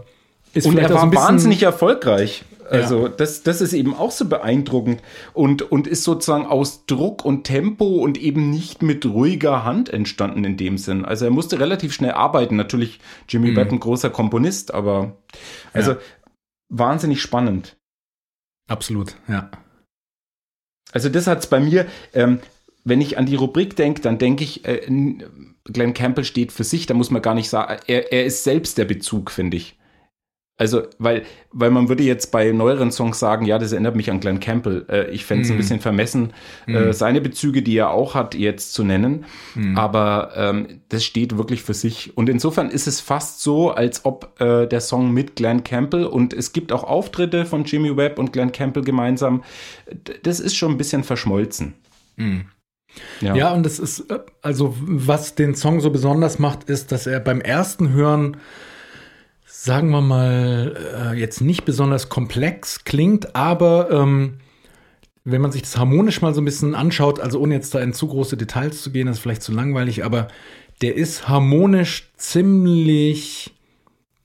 [0.54, 2.44] ist Und vielleicht er war ein bisschen, wahnsinnig erfolgreich.
[2.72, 5.02] Also das, das ist eben auch so beeindruckend
[5.34, 10.46] und, und ist sozusagen aus Druck und Tempo und eben nicht mit ruhiger Hand entstanden
[10.46, 11.04] in dem Sinn.
[11.04, 12.56] Also er musste relativ schnell arbeiten.
[12.56, 13.56] Natürlich Jimmy mhm.
[13.58, 15.18] Webb ein großer Komponist, aber
[15.74, 15.98] also ja.
[16.70, 17.78] wahnsinnig spannend.
[18.70, 19.52] Absolut, ja.
[20.94, 22.40] Also das hat es bei mir, ähm,
[22.86, 24.82] wenn ich an die Rubrik denke, dann denke ich, äh,
[25.66, 28.78] Glenn Campbell steht für sich, da muss man gar nicht sagen, er, er ist selbst
[28.78, 29.78] der Bezug, finde ich.
[30.62, 34.20] Also, weil, weil man würde jetzt bei neueren Songs sagen, ja, das erinnert mich an
[34.20, 34.86] Glenn Campbell.
[34.90, 35.54] Äh, ich fände es mm.
[35.54, 35.58] ein mhm.
[35.58, 36.34] bisschen vermessen,
[36.68, 36.76] mm.
[36.76, 39.26] äh, seine Bezüge, die er auch hat, jetzt zu nennen.
[39.56, 39.76] Mm.
[39.76, 42.16] Aber ähm, das steht wirklich für sich.
[42.16, 46.32] Und insofern ist es fast so, als ob äh, der Song mit Glenn Campbell und
[46.32, 49.44] es gibt auch Auftritte von Jimmy Webb und Glenn Campbell gemeinsam.
[50.22, 51.74] Das ist schon ein bisschen verschmolzen.
[52.18, 52.46] Mhm.
[53.20, 53.36] Ja.
[53.36, 57.20] ja, und es ist, äh, also was den Song so besonders macht, ist, dass er
[57.20, 58.38] beim ersten Hören
[59.64, 64.40] sagen wir mal, äh, jetzt nicht besonders komplex klingt, aber ähm,
[65.24, 67.94] wenn man sich das harmonisch mal so ein bisschen anschaut, also ohne jetzt da in
[67.94, 70.30] zu große Details zu gehen, das ist vielleicht zu langweilig, aber
[70.82, 73.54] der ist harmonisch ziemlich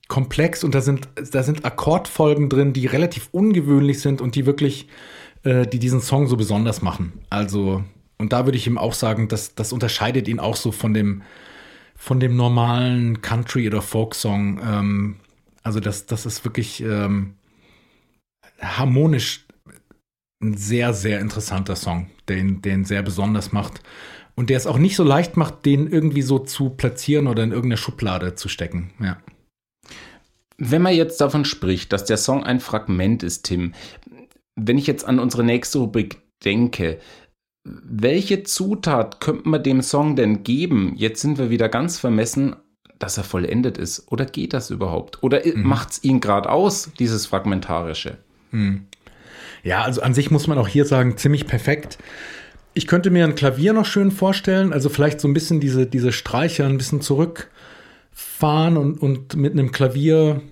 [0.09, 4.89] komplex und da sind, da sind Akkordfolgen drin, die relativ ungewöhnlich sind und die wirklich,
[5.43, 7.13] äh, die diesen Song so besonders machen.
[7.29, 7.85] Also,
[8.17, 11.21] und da würde ich ihm auch sagen, dass das unterscheidet ihn auch so von dem,
[11.95, 14.61] von dem normalen Country- oder Folk-Song.
[14.67, 15.17] Ähm,
[15.67, 17.35] also das, das ist wirklich ähm,
[18.61, 19.47] harmonisch
[20.41, 23.83] ein sehr, sehr interessanter Song, den, den sehr besonders macht.
[24.37, 27.51] Und der es auch nicht so leicht macht, den irgendwie so zu platzieren oder in
[27.51, 28.93] irgendeine Schublade zu stecken.
[29.01, 29.19] Ja.
[30.57, 33.75] Wenn man jetzt davon spricht, dass der Song ein Fragment ist, Tim,
[34.55, 37.01] wenn ich jetzt an unsere nächste Rubrik denke,
[37.65, 40.93] welche Zutat könnte man dem Song denn geben?
[40.95, 42.55] Jetzt sind wir wieder ganz vermessen
[42.99, 44.11] dass er vollendet ist?
[44.11, 45.23] Oder geht das überhaupt?
[45.23, 45.63] Oder mhm.
[45.63, 48.19] macht es ihn gerade aus, dieses Fragmentarische?
[48.51, 48.87] Mhm.
[49.63, 51.99] Ja, also an sich muss man auch hier sagen, ziemlich perfekt.
[52.75, 56.13] Ich könnte mir ein Klavier noch schön vorstellen, also vielleicht so ein bisschen diese, diese
[56.13, 60.43] Streicher ein bisschen zurückfahren und, und mit einem Klavier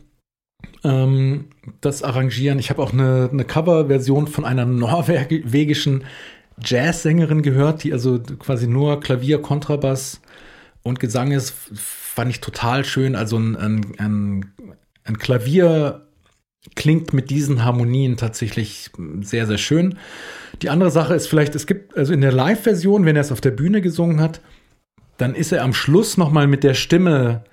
[0.83, 1.47] ähm,
[1.81, 2.59] das arrangieren.
[2.59, 6.05] Ich habe auch eine, eine Coverversion von einer norwegischen
[6.63, 10.21] Jazzsängerin gehört, die also quasi nur Klavier, Kontrabass
[10.85, 13.17] und Gesang ist fand ich total schön.
[13.17, 14.53] Also ein, ein, ein,
[15.03, 16.07] ein Klavier
[16.77, 19.99] klingt mit diesen Harmonien tatsächlich sehr, sehr schön.
[20.63, 23.41] Die andere Sache ist vielleicht, es gibt, also in der Live-Version, wenn er es auf
[23.41, 24.41] der Bühne gesungen hat,
[25.17, 27.45] dann ist er am Schluss nochmal mit der Stimme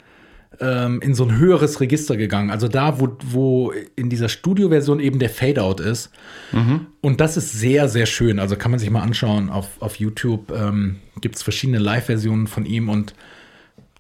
[0.60, 2.52] ähm, in so ein höheres Register gegangen.
[2.52, 6.12] Also da, wo, wo in dieser Studio-Version eben der Fade-Out ist.
[6.52, 6.88] Mhm.
[7.02, 8.40] Und das ist sehr, sehr schön.
[8.40, 10.52] Also kann man sich mal anschauen auf, auf YouTube.
[10.52, 13.14] Ähm, Gibt es verschiedene Live-Versionen von ihm und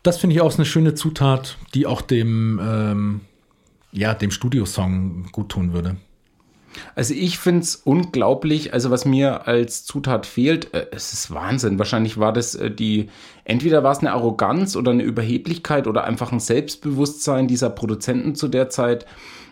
[0.04, 3.22] das finde ich auch eine schöne Zutat, die auch dem, ähm,
[3.92, 5.98] ja, dem Studiosong gut tun würde.
[6.96, 11.80] Also ich finde es unglaublich, also was mir als Zutat fehlt, äh, es ist Wahnsinn.
[11.80, 13.10] Wahrscheinlich war das äh, die,
[13.44, 18.48] entweder war es eine Arroganz oder eine Überheblichkeit oder einfach ein Selbstbewusstsein dieser Produzenten zu
[18.48, 19.06] der Zeit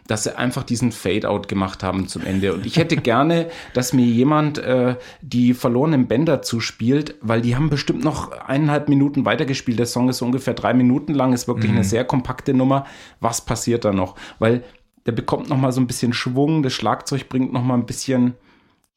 [0.10, 2.54] dass sie einfach diesen Fade-out gemacht haben zum Ende.
[2.54, 7.70] Und ich hätte gerne, dass mir jemand äh, die verlorenen Bänder zuspielt, weil die haben
[7.70, 9.78] bestimmt noch eineinhalb Minuten weitergespielt.
[9.78, 11.78] Der Song ist ungefähr drei Minuten lang, ist wirklich mhm.
[11.78, 12.86] eine sehr kompakte Nummer.
[13.20, 14.16] Was passiert da noch?
[14.40, 14.64] Weil
[15.06, 18.36] der bekommt noch mal so ein bisschen Schwung, das Schlagzeug bringt noch mal ein bisschen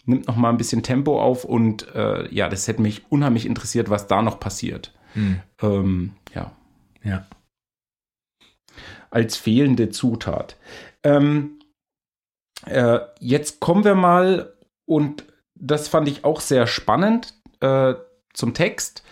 [0.05, 3.91] nimmt noch mal ein bisschen Tempo auf und äh, ja, das hätte mich unheimlich interessiert,
[3.91, 4.93] was da noch passiert.
[5.15, 5.41] Mhm.
[5.61, 6.53] Ähm, ja.
[7.05, 7.27] Ja.
[9.11, 10.57] Als fehlende Zutat.
[11.03, 11.59] Ähm,
[12.67, 14.55] äh, jetzt kommen wir mal,
[14.87, 15.25] und
[15.55, 17.95] das fand ich auch sehr spannend, äh,
[18.33, 19.05] zum Text.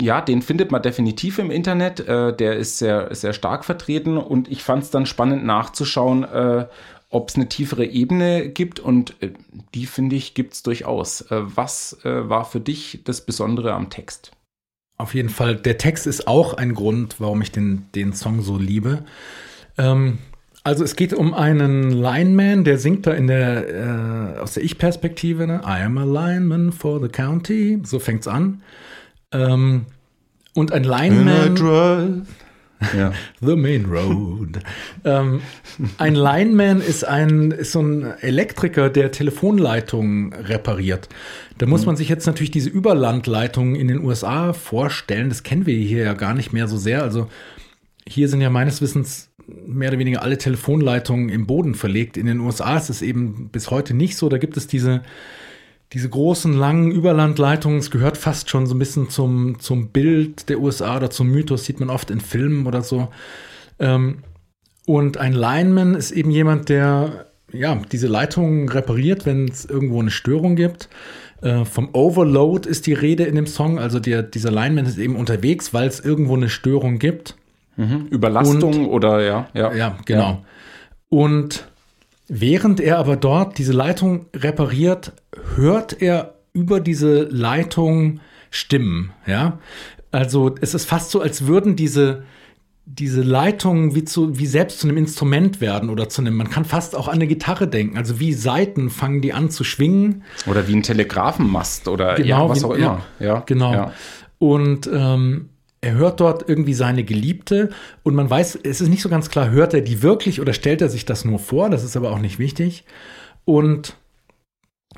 [0.00, 2.00] Ja, den findet man definitiv im Internet.
[2.00, 6.66] Äh, der ist sehr, sehr stark vertreten und ich fand es dann spannend nachzuschauen, äh,
[7.08, 9.32] ob es eine tiefere Ebene gibt und äh,
[9.74, 11.22] die finde ich gibt es durchaus.
[11.22, 14.32] Äh, was äh, war für dich das Besondere am Text?
[14.98, 18.58] Auf jeden Fall, der Text ist auch ein Grund, warum ich den, den Song so
[18.58, 19.04] liebe.
[19.78, 20.18] Ähm,
[20.64, 25.46] also es geht um einen Lineman, der singt da in der äh, aus der Ich-Perspektive.
[25.46, 25.60] Ne?
[25.64, 27.78] I am a lineman for the county.
[27.84, 28.62] So fängt's an.
[29.32, 29.86] Ähm,
[30.54, 32.26] und ein Lineman.
[32.94, 33.12] Ja.
[33.40, 34.58] The Main Road.
[35.04, 35.40] ähm,
[35.96, 41.08] ein Lineman ist ein ist so ein Elektriker, der Telefonleitungen repariert.
[41.56, 41.86] Da muss mhm.
[41.86, 45.30] man sich jetzt natürlich diese Überlandleitungen in den USA vorstellen.
[45.30, 47.02] Das kennen wir hier ja gar nicht mehr so sehr.
[47.02, 47.28] Also
[48.06, 49.30] hier sind ja meines Wissens
[49.66, 52.16] mehr oder weniger alle Telefonleitungen im Boden verlegt.
[52.16, 54.28] In den USA ist es eben bis heute nicht so.
[54.28, 55.02] Da gibt es diese,
[55.92, 57.78] diese großen, langen Überlandleitungen.
[57.78, 61.64] Es gehört fast schon so ein bisschen zum, zum Bild der USA oder zum Mythos,
[61.64, 63.08] sieht man oft in Filmen oder so.
[63.78, 64.18] Ähm,
[64.86, 70.10] Und ein Lineman ist eben jemand, der ja, diese Leitungen repariert, wenn es irgendwo eine
[70.10, 70.88] Störung gibt.
[71.42, 73.78] Äh, vom Overload ist die Rede in dem Song.
[73.78, 77.36] Also der, dieser Lineman ist eben unterwegs, weil es irgendwo eine Störung gibt.
[77.76, 78.06] Mhm.
[78.10, 79.72] Überlastung Und- oder ja, ja.
[79.74, 80.44] Ja, genau.
[81.08, 81.68] Und
[82.28, 85.12] während er aber dort diese Leitung repariert,
[85.56, 88.20] hört er über diese Leitung
[88.50, 89.58] Stimmen, ja.
[90.12, 92.22] Also es ist fast so, als würden diese,
[92.86, 96.64] diese Leitungen wie, zu, wie selbst zu einem Instrument werden oder zu einem, man kann
[96.64, 97.98] fast auch an eine Gitarre denken.
[97.98, 100.22] Also wie Saiten fangen die an zu schwingen.
[100.46, 103.02] Oder wie ein Telegrafenmast oder ja, was wie- auch immer.
[103.18, 103.72] Ja, genau.
[103.72, 103.92] Ja.
[104.38, 105.50] Und ähm,
[105.80, 107.70] er hört dort irgendwie seine Geliebte
[108.02, 110.80] und man weiß, es ist nicht so ganz klar, hört er die wirklich oder stellt
[110.80, 111.70] er sich das nur vor?
[111.70, 112.84] Das ist aber auch nicht wichtig.
[113.44, 113.96] Und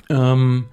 [0.09, 0.65] ähm,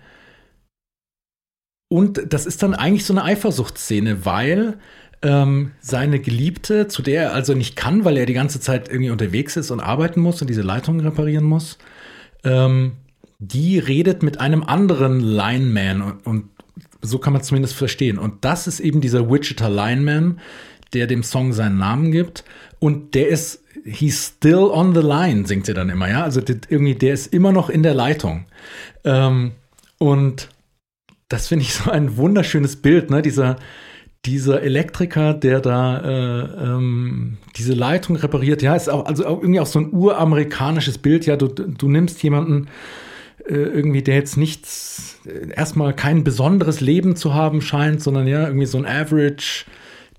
[1.88, 4.78] und das ist dann eigentlich so eine Eifersuchtsszene, weil
[5.22, 9.11] ähm, seine Geliebte, zu der er also nicht kann, weil er die ganze Zeit irgendwie
[9.11, 11.78] unterwegs ist und arbeiten muss und diese Leitung reparieren muss,
[12.44, 12.96] ähm,
[13.38, 16.55] die redet mit einem anderen Lineman und, und
[17.07, 18.18] so kann man es zumindest verstehen.
[18.18, 20.40] Und das ist eben dieser Wichita Lineman,
[20.92, 22.44] der dem Song seinen Namen gibt.
[22.78, 26.22] Und der ist, he's still on the line, singt er dann immer, ja.
[26.22, 28.46] Also irgendwie, der ist immer noch in der Leitung.
[29.04, 29.52] Ähm,
[29.98, 30.48] und
[31.28, 33.22] das finde ich so ein wunderschönes Bild, ne?
[33.22, 33.57] Dieser,
[34.24, 39.61] dieser Elektriker, der da äh, ähm, diese Leitung repariert, ja, ist auch, also auch irgendwie
[39.61, 41.26] auch so ein uramerikanisches Bild.
[41.26, 42.68] Ja, du, du nimmst jemanden
[43.53, 48.66] irgendwie, der jetzt nichts, äh, erstmal kein besonderes Leben zu haben scheint, sondern ja, irgendwie
[48.66, 49.64] so ein Average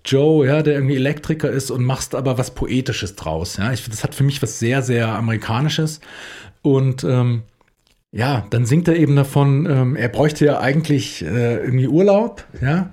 [0.05, 3.57] Joe, ja, der irgendwie Elektriker ist und machst aber was Poetisches draus.
[3.57, 5.99] Ja, ich, das hat für mich was sehr, sehr Amerikanisches.
[6.61, 7.43] Und ähm,
[8.11, 12.91] ja, dann singt er eben davon, ähm, er bräuchte ja eigentlich äh, irgendwie Urlaub, ja.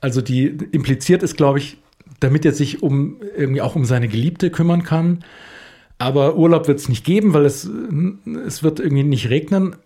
[0.00, 1.78] Also die impliziert ist, glaube ich,
[2.20, 5.24] damit er sich um irgendwie auch um seine Geliebte kümmern kann.
[5.98, 7.68] Aber Urlaub wird es nicht geben, weil es,
[8.46, 9.76] es wird irgendwie nicht regnen.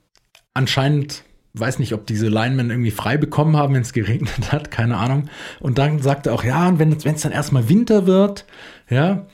[0.55, 4.97] Anscheinend weiß nicht, ob diese Linemen irgendwie frei bekommen haben, wenn es geregnet hat, keine
[4.97, 5.29] Ahnung.
[5.61, 8.47] Und dann sagt er auch, ja, und wenn es dann erstmal Winter wird,
[8.89, 9.27] ja,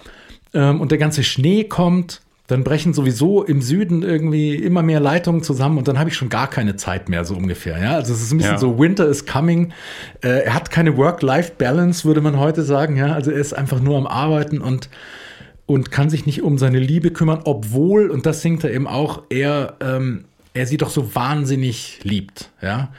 [0.55, 5.43] ähm, und der ganze Schnee kommt, dann brechen sowieso im Süden irgendwie immer mehr Leitungen
[5.43, 7.79] zusammen und dann habe ich schon gar keine Zeit mehr, so ungefähr.
[7.79, 8.59] Ja, also es ist ein bisschen Ja.
[8.59, 9.73] so Winter is coming.
[10.23, 12.97] Äh, er hat keine Work-Life-Balance, würde man heute sagen.
[12.97, 14.89] Ja, also er ist einfach nur am Arbeiten und
[15.69, 19.23] und kann sich nicht um seine Liebe kümmern, obwohl und das singt er eben auch.
[19.29, 22.51] Er ähm, er sie doch so wahnsinnig liebt.
[22.61, 22.93] Ja,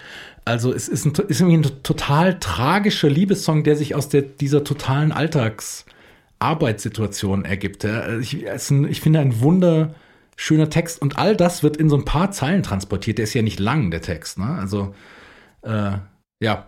[0.45, 4.63] also es ist, ein, ist irgendwie ein total tragischer Liebessong, der sich aus der, dieser
[4.63, 5.85] totalen Alltags
[6.39, 7.83] Arbeitssituation ergibt.
[7.83, 8.17] Ja.
[8.17, 11.97] Ich, es ist ein, ich finde ein wunderschöner Text und all das wird in so
[11.97, 13.17] ein paar Zeilen transportiert.
[13.17, 14.37] Der ist ja nicht lang, der Text.
[14.37, 14.57] Ne?
[14.59, 14.95] Also,
[15.63, 15.97] äh,
[16.39, 16.67] ja.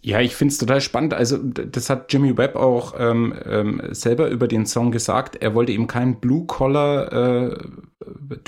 [0.00, 1.12] Ja, ich finde es total spannend.
[1.12, 5.36] Also, das hat Jimmy Webb auch ähm, ähm, selber über den Song gesagt.
[5.36, 6.20] Er wollte eben keinen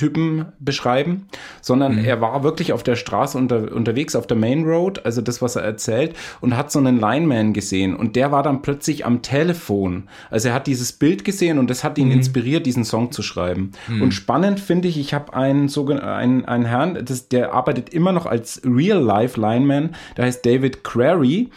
[0.00, 1.26] Blue-Collar-Typen beschreiben,
[1.61, 5.42] sondern er war wirklich auf der Straße unter, unterwegs, auf der Main Road, also das,
[5.42, 7.94] was er erzählt, und hat so einen Lineman gesehen.
[7.94, 10.04] Und der war dann plötzlich am Telefon.
[10.30, 13.72] Also, er hat dieses Bild gesehen und das hat ihn inspiriert, diesen Song zu schreiben.
[14.00, 15.68] Und spannend finde ich, ich habe einen,
[16.00, 21.50] einen, einen Herrn, das, der arbeitet immer noch als Real-Life-Lineman, der heißt David Crary.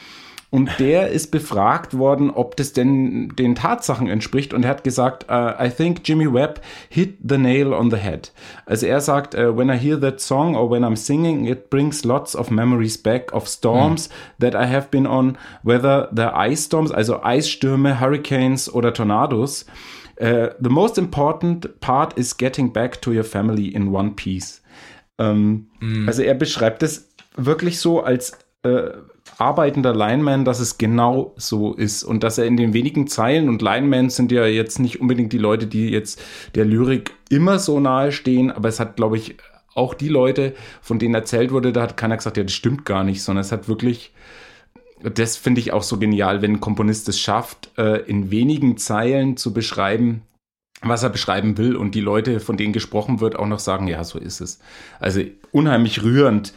[0.53, 4.53] Und der ist befragt worden, ob das denn den Tatsachen entspricht.
[4.53, 8.31] Und er hat gesagt, uh, I think Jimmy Webb hit the nail on the head.
[8.67, 12.05] Also er sagt, uh, when I hear that song or when I'm singing, it brings
[12.05, 16.91] lots of memories back of storms that I have been on, whether they're ice storms,
[16.91, 19.65] also Eisstürme, Hurricanes oder Tornados.
[20.21, 24.61] Uh, the most important part is getting back to your family in one piece.
[25.17, 25.65] Ähm,
[26.05, 28.91] Also er beschreibt es wirklich so als äh,
[29.39, 33.61] arbeitender Lineman, dass es genau so ist und dass er in den wenigen Zeilen und
[33.61, 36.21] Linemans sind ja jetzt nicht unbedingt die Leute, die jetzt
[36.55, 39.35] der Lyrik immer so nahe stehen, aber es hat, glaube ich,
[39.75, 43.03] auch die Leute, von denen erzählt wurde, da hat keiner gesagt, ja, das stimmt gar
[43.03, 44.13] nicht, sondern es hat wirklich
[45.03, 49.37] das finde ich auch so genial, wenn ein Komponist es schafft, äh, in wenigen Zeilen
[49.37, 50.21] zu beschreiben,
[50.89, 54.03] was er beschreiben will und die Leute, von denen gesprochen wird, auch noch sagen, ja,
[54.03, 54.59] so ist es.
[54.99, 55.21] Also
[55.51, 56.53] unheimlich rührend,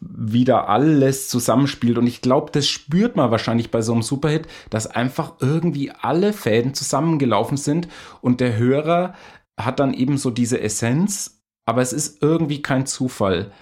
[0.00, 1.98] wie da alles zusammenspielt.
[1.98, 6.32] Und ich glaube, das spürt man wahrscheinlich bei so einem Superhit, dass einfach irgendwie alle
[6.32, 7.88] Fäden zusammengelaufen sind
[8.20, 9.14] und der Hörer
[9.58, 13.52] hat dann eben so diese Essenz, aber es ist irgendwie kein Zufall.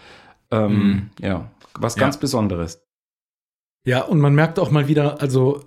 [0.51, 2.01] Ähm, Ja, was Ja.
[2.01, 2.83] ganz Besonderes.
[3.85, 5.65] Ja, und man merkt auch mal wieder, also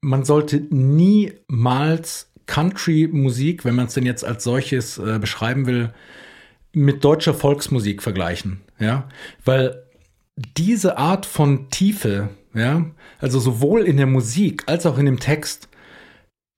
[0.00, 5.92] man sollte niemals Country-Musik, wenn man es denn jetzt als solches äh, beschreiben will,
[6.72, 9.08] mit deutscher Volksmusik vergleichen, ja,
[9.44, 9.84] weil
[10.56, 12.86] diese Art von Tiefe, ja,
[13.20, 15.68] also sowohl in der Musik als auch in dem Text,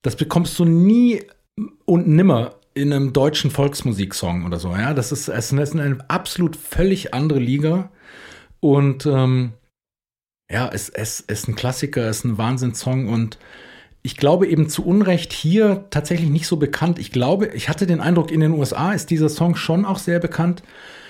[0.02, 1.22] das bekommst du nie
[1.84, 4.70] und nimmer in einem deutschen Volksmusiksong oder so.
[4.70, 7.90] Ja, das ist, es ist eine absolut völlig andere Liga.
[8.60, 9.52] Und ähm,
[10.50, 13.38] ja, es, es, es ist ein Klassiker, es ist ein Wahnsinnssong und
[14.02, 16.98] ich glaube eben zu Unrecht hier tatsächlich nicht so bekannt.
[16.98, 20.20] Ich glaube, ich hatte den Eindruck, in den USA ist dieser Song schon auch sehr
[20.20, 20.62] bekannt.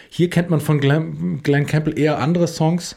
[0.08, 2.96] Hier kennt man von Glenn, Glenn Campbell eher andere Songs.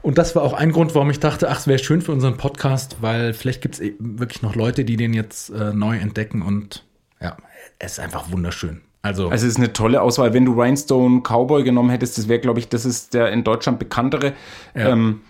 [0.00, 2.36] Und das war auch ein Grund, warum ich dachte, ach, es wäre schön für unseren
[2.36, 6.84] Podcast, weil vielleicht gibt es wirklich noch Leute, die den jetzt äh, neu entdecken und
[7.20, 7.36] ja,
[7.78, 8.80] es ist einfach wunderschön.
[9.02, 10.32] Also, also es ist eine tolle Auswahl.
[10.32, 13.80] Wenn du Rhinestone Cowboy genommen hättest, das wäre, glaube ich, das ist der in Deutschland
[13.80, 14.32] bekanntere.
[14.74, 14.90] Ja.
[14.90, 15.22] Ähm,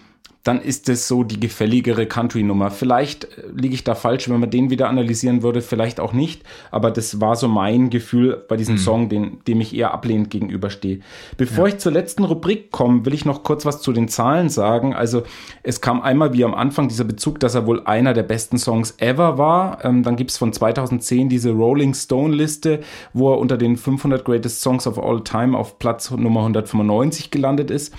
[0.45, 2.70] dann ist es so die gefälligere Country-Nummer.
[2.70, 6.43] Vielleicht äh, liege ich da falsch, wenn man den wieder analysieren würde, vielleicht auch nicht.
[6.70, 8.78] Aber das war so mein Gefühl bei diesem mhm.
[8.78, 11.01] Song, den, dem ich eher ablehnend gegenüberstehe.
[11.36, 11.74] Bevor ja.
[11.74, 14.95] ich zur letzten Rubrik komme, will ich noch kurz was zu den Zahlen sagen.
[14.95, 15.22] Also
[15.62, 18.95] es kam einmal wie am Anfang dieser Bezug, dass er wohl einer der besten Songs
[18.99, 19.84] ever war.
[19.84, 22.80] Ähm, dann gibt es von 2010 diese Rolling Stone-Liste,
[23.12, 27.70] wo er unter den 500 Greatest Songs of All Time auf Platz Nummer 195 gelandet
[27.70, 27.95] ist.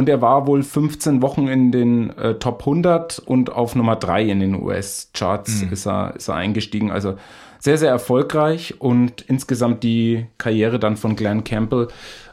[0.00, 4.30] Und er war wohl 15 Wochen in den äh, Top 100 und auf Nummer 3
[4.30, 5.72] in den US-Charts mhm.
[5.74, 6.90] ist, er, ist er eingestiegen.
[6.90, 7.16] Also
[7.58, 11.88] sehr, sehr erfolgreich und insgesamt die Karriere dann von Glenn Campbell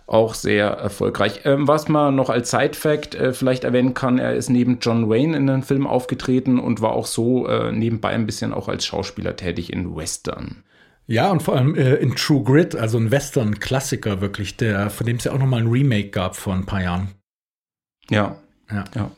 [0.05, 1.41] auch sehr erfolgreich.
[1.43, 5.35] Ähm, was man noch als Side-Fact äh, vielleicht erwähnen kann, er ist neben John Wayne
[5.35, 9.35] in einem Film aufgetreten und war auch so äh, nebenbei ein bisschen auch als Schauspieler
[9.35, 10.63] tätig in Western.
[11.05, 15.17] Ja, und vor allem äh, in True Grit, also ein Western-Klassiker wirklich, der, von dem
[15.17, 17.09] es ja auch nochmal ein Remake gab vor ein paar Jahren.
[18.09, 18.37] Ja,
[18.71, 18.83] ja.
[18.95, 19.11] ja.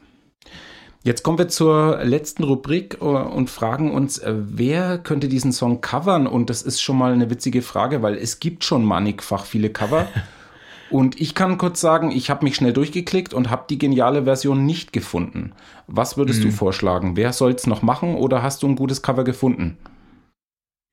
[1.02, 5.82] Jetzt kommen wir zur letzten Rubrik äh, und fragen uns, äh, wer könnte diesen Song
[5.82, 6.28] covern?
[6.28, 10.08] Und das ist schon mal eine witzige Frage, weil es gibt schon mannigfach viele Cover.
[10.90, 14.66] und ich kann kurz sagen, ich habe mich schnell durchgeklickt und habe die geniale Version
[14.66, 15.54] nicht gefunden.
[15.88, 16.50] Was würdest hm.
[16.50, 17.16] du vorschlagen?
[17.16, 19.78] Wer soll es noch machen oder hast du ein gutes Cover gefunden?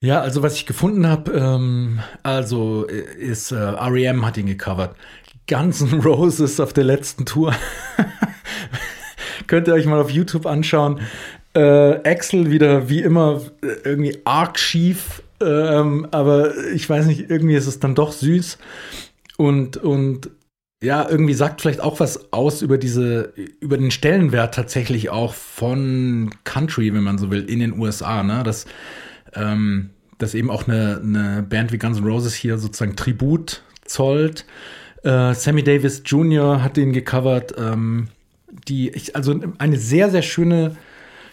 [0.02, 4.94] Ja, also was ich gefunden habe, ähm, also äh, ist äh, REM hat ihn gecovert.
[5.48, 7.54] Guns N' Roses auf der letzten Tour.
[9.46, 11.00] Könnt ihr euch mal auf YouTube anschauen.
[11.54, 17.54] Äh, Axel wieder wie immer äh, irgendwie arg schief, ähm, aber ich weiß nicht, irgendwie
[17.54, 18.58] ist es dann doch süß
[19.36, 20.30] und, und
[20.82, 26.30] ja, irgendwie sagt vielleicht auch was aus über diese, über den Stellenwert tatsächlich auch von
[26.44, 28.42] Country, wenn man so will, in den USA, ne?
[28.44, 28.66] Dass,
[29.34, 34.44] ähm, dass eben auch eine, eine Band wie Guns N' Roses hier sozusagen Tribut zollt.
[35.06, 36.64] Äh, Sammy Davis Jr.
[36.64, 37.54] hat den gecovert.
[37.56, 38.08] Ähm,
[38.66, 40.76] die, ich, also eine sehr, sehr schöne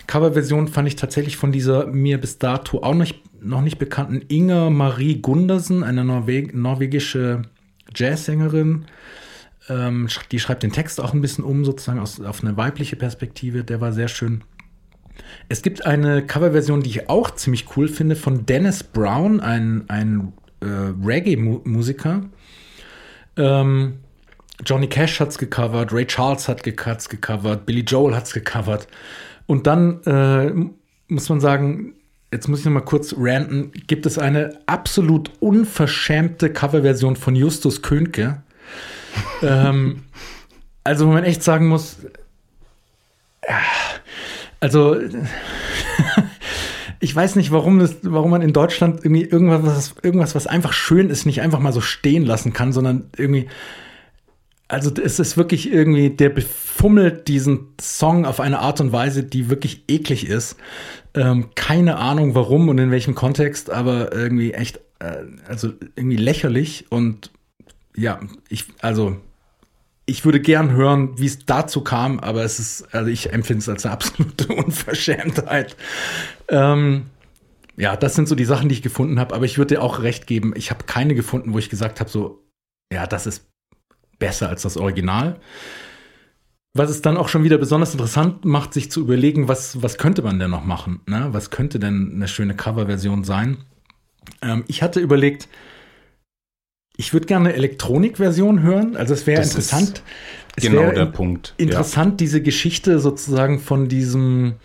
[0.06, 4.70] Coverversion fand ich tatsächlich von dieser mir bis dato auch nicht, noch nicht bekannten Inger
[4.70, 7.44] Marie Gundersen, eine Norweg norwegische
[7.96, 8.86] Jazzsängerin.
[9.70, 13.64] Ähm, die schreibt den Text auch ein bisschen um, sozusagen aus, auf eine weibliche Perspektive.
[13.64, 14.44] Der war sehr schön.
[15.50, 20.34] Es gibt eine Coverversion, die ich auch ziemlich cool finde, von Dennis Brown, ein, ein
[20.60, 20.66] äh,
[21.04, 22.24] Reggae-Musiker.
[23.38, 24.00] Ähm,
[24.66, 28.88] Johnny Cash hat's gecovert, Ray Charles hat es gecovert, Billy Joel hat's gecovert.
[29.46, 30.52] Und dann äh,
[31.08, 31.96] muss man sagen,
[32.32, 37.82] jetzt muss ich noch mal kurz ranten, gibt es eine absolut unverschämte Coverversion von Justus
[37.82, 38.44] Könke.
[39.42, 40.04] ähm,
[40.84, 41.98] also, wo man echt sagen muss,
[43.48, 43.60] ja,
[44.60, 44.98] also
[47.04, 50.72] ich weiß nicht, warum, das, warum man in Deutschland irgendwie irgendwas was, irgendwas, was einfach
[50.72, 53.48] schön ist, nicht einfach mal so stehen lassen kann, sondern irgendwie.
[54.70, 59.50] Also es ist wirklich irgendwie, der befummelt diesen Song auf eine Art und Weise, die
[59.50, 60.56] wirklich eklig ist.
[61.14, 66.86] Ähm, keine Ahnung warum und in welchem Kontext, aber irgendwie echt, äh, also irgendwie lächerlich
[66.90, 67.32] und
[67.96, 69.18] ja, ich, also
[70.06, 73.70] ich würde gern hören, wie es dazu kam, aber es ist, also ich empfinde es
[73.70, 75.78] als eine absolute Unverschämtheit.
[76.50, 77.06] Ähm,
[77.78, 80.02] ja, das sind so die Sachen, die ich gefunden habe, aber ich würde dir auch
[80.02, 82.44] recht geben, ich habe keine gefunden, wo ich gesagt habe, so,
[82.92, 83.48] ja, das ist
[84.20, 85.40] besser als das Original.
[86.76, 90.22] Was es dann auch schon wieder besonders interessant macht, sich zu überlegen, was, was könnte
[90.24, 91.02] man denn noch machen?
[91.08, 91.30] Ne?
[91.32, 93.58] Was könnte denn eine schöne Coverversion sein?
[94.42, 95.48] Ähm, ich hatte überlegt,
[96.98, 98.96] ich würde gerne eine Elektronikversion hören.
[98.96, 100.04] Also es wäre interessant.
[100.56, 101.56] Es genau der Punkt.
[101.58, 102.18] Interessant, ja.
[102.18, 104.56] diese Geschichte sozusagen von diesem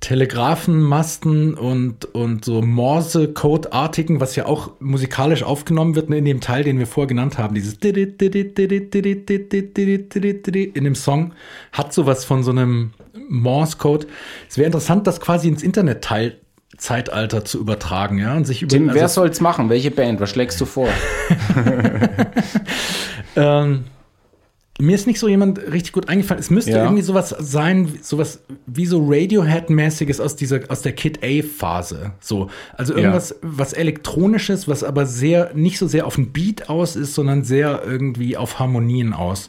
[0.00, 6.78] Telegrafenmasten und, und so Morse-Code-artigen, was ja auch musikalisch aufgenommen wird in dem Teil, den
[6.78, 7.54] wir vorher genannt haben.
[7.54, 7.78] Dieses
[10.64, 11.32] in dem Song
[11.72, 12.92] hat sowas von so einem
[13.28, 14.06] Morse-Code.
[14.48, 16.38] Es wäre interessant, das quasi ins Internet teil
[16.76, 18.70] Zeitalter zu übertragen, ja, und sich über.
[18.70, 19.68] Tim, also, wer soll's machen?
[19.68, 20.20] Welche Band?
[20.20, 20.88] Was schlägst du vor?
[23.36, 23.84] ähm,
[24.78, 26.40] mir ist nicht so jemand richtig gut eingefallen.
[26.40, 26.84] Es müsste Ja.
[26.84, 32.12] irgendwie sowas sein, sowas wie so Radiohead-mäßiges aus dieser, aus der Kid A-Phase.
[32.20, 32.50] So.
[32.74, 37.14] Also irgendwas, was elektronisches, was aber sehr, nicht so sehr auf den Beat aus ist,
[37.14, 39.48] sondern sehr irgendwie auf Harmonien aus.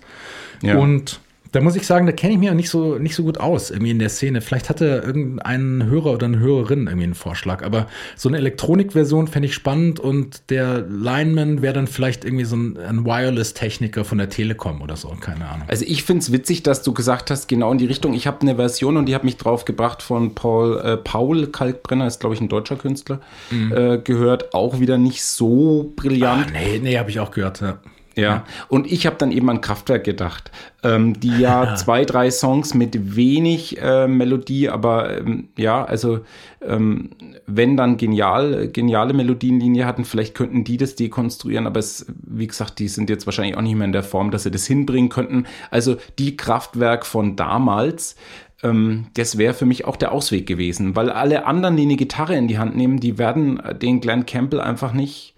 [0.61, 0.77] Ja.
[0.77, 1.19] Und
[1.51, 3.71] da muss ich sagen, da kenne ich mich auch nicht so, nicht so gut aus,
[3.71, 4.41] irgendwie in der Szene.
[4.41, 7.63] Vielleicht hatte irgendein Hörer oder eine Hörerin irgendwie einen Vorschlag.
[7.63, 12.55] Aber so eine Elektronikversion fände ich spannend und der Lineman wäre dann vielleicht irgendwie so
[12.55, 15.67] ein, ein Wireless-Techniker von der Telekom oder so, keine Ahnung.
[15.67, 18.13] Also ich finde es witzig, dass du gesagt hast, genau in die Richtung.
[18.13, 22.07] Ich habe eine Version und die hat mich drauf gebracht von Paul, äh, Paul Kalkbrenner,
[22.07, 23.19] ist glaube ich ein deutscher Künstler,
[23.51, 24.53] äh, gehört.
[24.53, 26.47] Auch wieder nicht so brillant.
[26.49, 27.61] Ah, nee, nee, habe ich auch gehört.
[27.61, 27.79] Ja.
[28.17, 30.51] Ja, und ich habe dann eben an Kraftwerk gedacht,
[30.83, 36.21] ähm, die ja zwei, drei Songs mit wenig äh, Melodie, aber ähm, ja, also
[36.61, 37.11] ähm,
[37.45, 42.79] wenn dann genial, geniale Melodienlinie hatten, vielleicht könnten die das dekonstruieren, aber es, wie gesagt,
[42.79, 45.45] die sind jetzt wahrscheinlich auch nicht mehr in der Form, dass sie das hinbringen könnten.
[45.69, 48.15] Also die Kraftwerk von damals,
[48.63, 52.35] ähm, das wäre für mich auch der Ausweg gewesen, weil alle anderen, die eine Gitarre
[52.35, 55.35] in die Hand nehmen, die werden den Glenn Campbell einfach nicht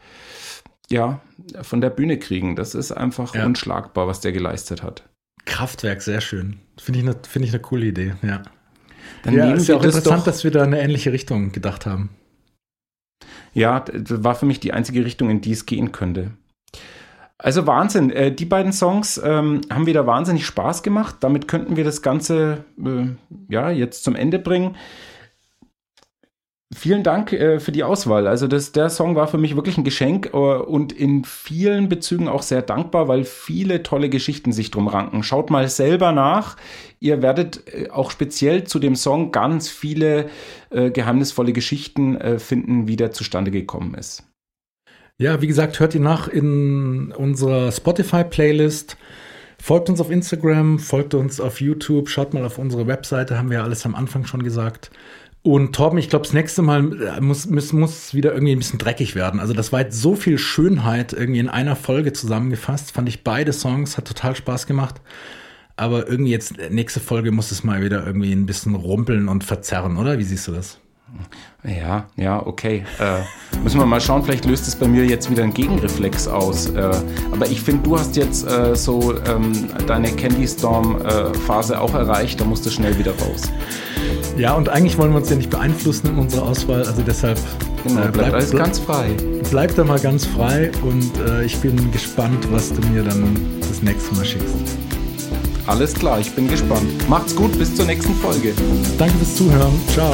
[0.89, 1.19] ja,
[1.61, 2.55] von der Bühne kriegen.
[2.55, 3.45] Das ist einfach Ja.
[3.45, 5.03] unschlagbar, was der geleistet hat.
[5.45, 6.59] Kraftwerk, sehr schön.
[6.77, 8.43] Finde ich eine finde ich eine coole Idee, ja.
[9.23, 10.25] Dann ja, ist ja auch das interessant, doch.
[10.25, 12.09] dass wir da eine ähnliche Richtung gedacht haben.
[13.53, 16.31] Ja, das war für mich die einzige Richtung, in die es gehen könnte.
[17.37, 18.11] Also Wahnsinn.
[18.11, 21.15] Äh, die beiden Songs ähm, haben wieder wahnsinnig Spaß gemacht.
[21.21, 23.07] Damit könnten wir das Ganze äh,
[23.47, 24.75] ja jetzt zum Ende bringen.
[26.71, 28.27] Vielen Dank äh, für die Auswahl.
[28.27, 32.27] Also das, der Song war für mich wirklich ein Geschenk äh, und in vielen Bezügen
[32.27, 35.23] auch sehr dankbar, weil viele tolle Geschichten sich drum ranken.
[35.23, 36.57] Schaut mal selber nach.
[36.99, 40.29] Ihr werdet äh, auch speziell zu dem Song ganz viele
[40.69, 44.23] äh, geheimnisvolle Geschichten äh, finden, wie der zustande gekommen ist.
[45.17, 48.95] Ja, wie gesagt, hört ihr nach in unserer Spotify-Playlist.
[49.61, 53.57] Folgt uns auf Instagram, folgt uns auf YouTube, schaut mal auf unsere Webseite, haben wir
[53.57, 54.91] ja alles am Anfang schon gesagt.
[55.41, 58.79] Und Torben, ich glaube, das nächste Mal äh, muss, muss, muss wieder irgendwie ein bisschen
[58.79, 59.39] dreckig werden.
[59.39, 62.91] Also das war jetzt so viel Schönheit irgendwie in einer Folge zusammengefasst.
[62.91, 64.95] Fand ich beide Songs, hat total Spaß gemacht.
[65.77, 69.45] Aber irgendwie jetzt, äh, nächste Folge muss es mal wieder irgendwie ein bisschen rumpeln und
[69.45, 70.19] verzerren, oder?
[70.19, 70.79] Wie siehst du das?
[71.63, 72.85] Ja, ja, okay.
[72.99, 73.21] Äh,
[73.63, 76.69] müssen wir mal schauen, vielleicht löst es bei mir jetzt wieder einen Gegenreflex aus.
[76.69, 76.91] Äh,
[77.31, 82.45] aber ich finde, du hast jetzt äh, so ähm, deine Candy Storm-Phase auch erreicht, da
[82.45, 83.51] musst du schnell wieder raus.
[84.39, 86.85] Ja, und eigentlich wollen wir uns ja nicht beeinflussen in unserer Auswahl.
[86.85, 87.37] Also deshalb
[87.83, 89.09] Genau, äh, bleibt alles ganz frei.
[89.51, 93.37] bleib da mal ganz frei und äh, ich bin gespannt, was du mir dann
[93.67, 94.55] das nächste Mal schickst.
[95.67, 96.87] Alles klar, ich bin gespannt.
[97.09, 98.53] Macht's gut, bis zur nächsten Folge.
[98.97, 99.73] Danke fürs Zuhören.
[99.93, 100.11] Ciao.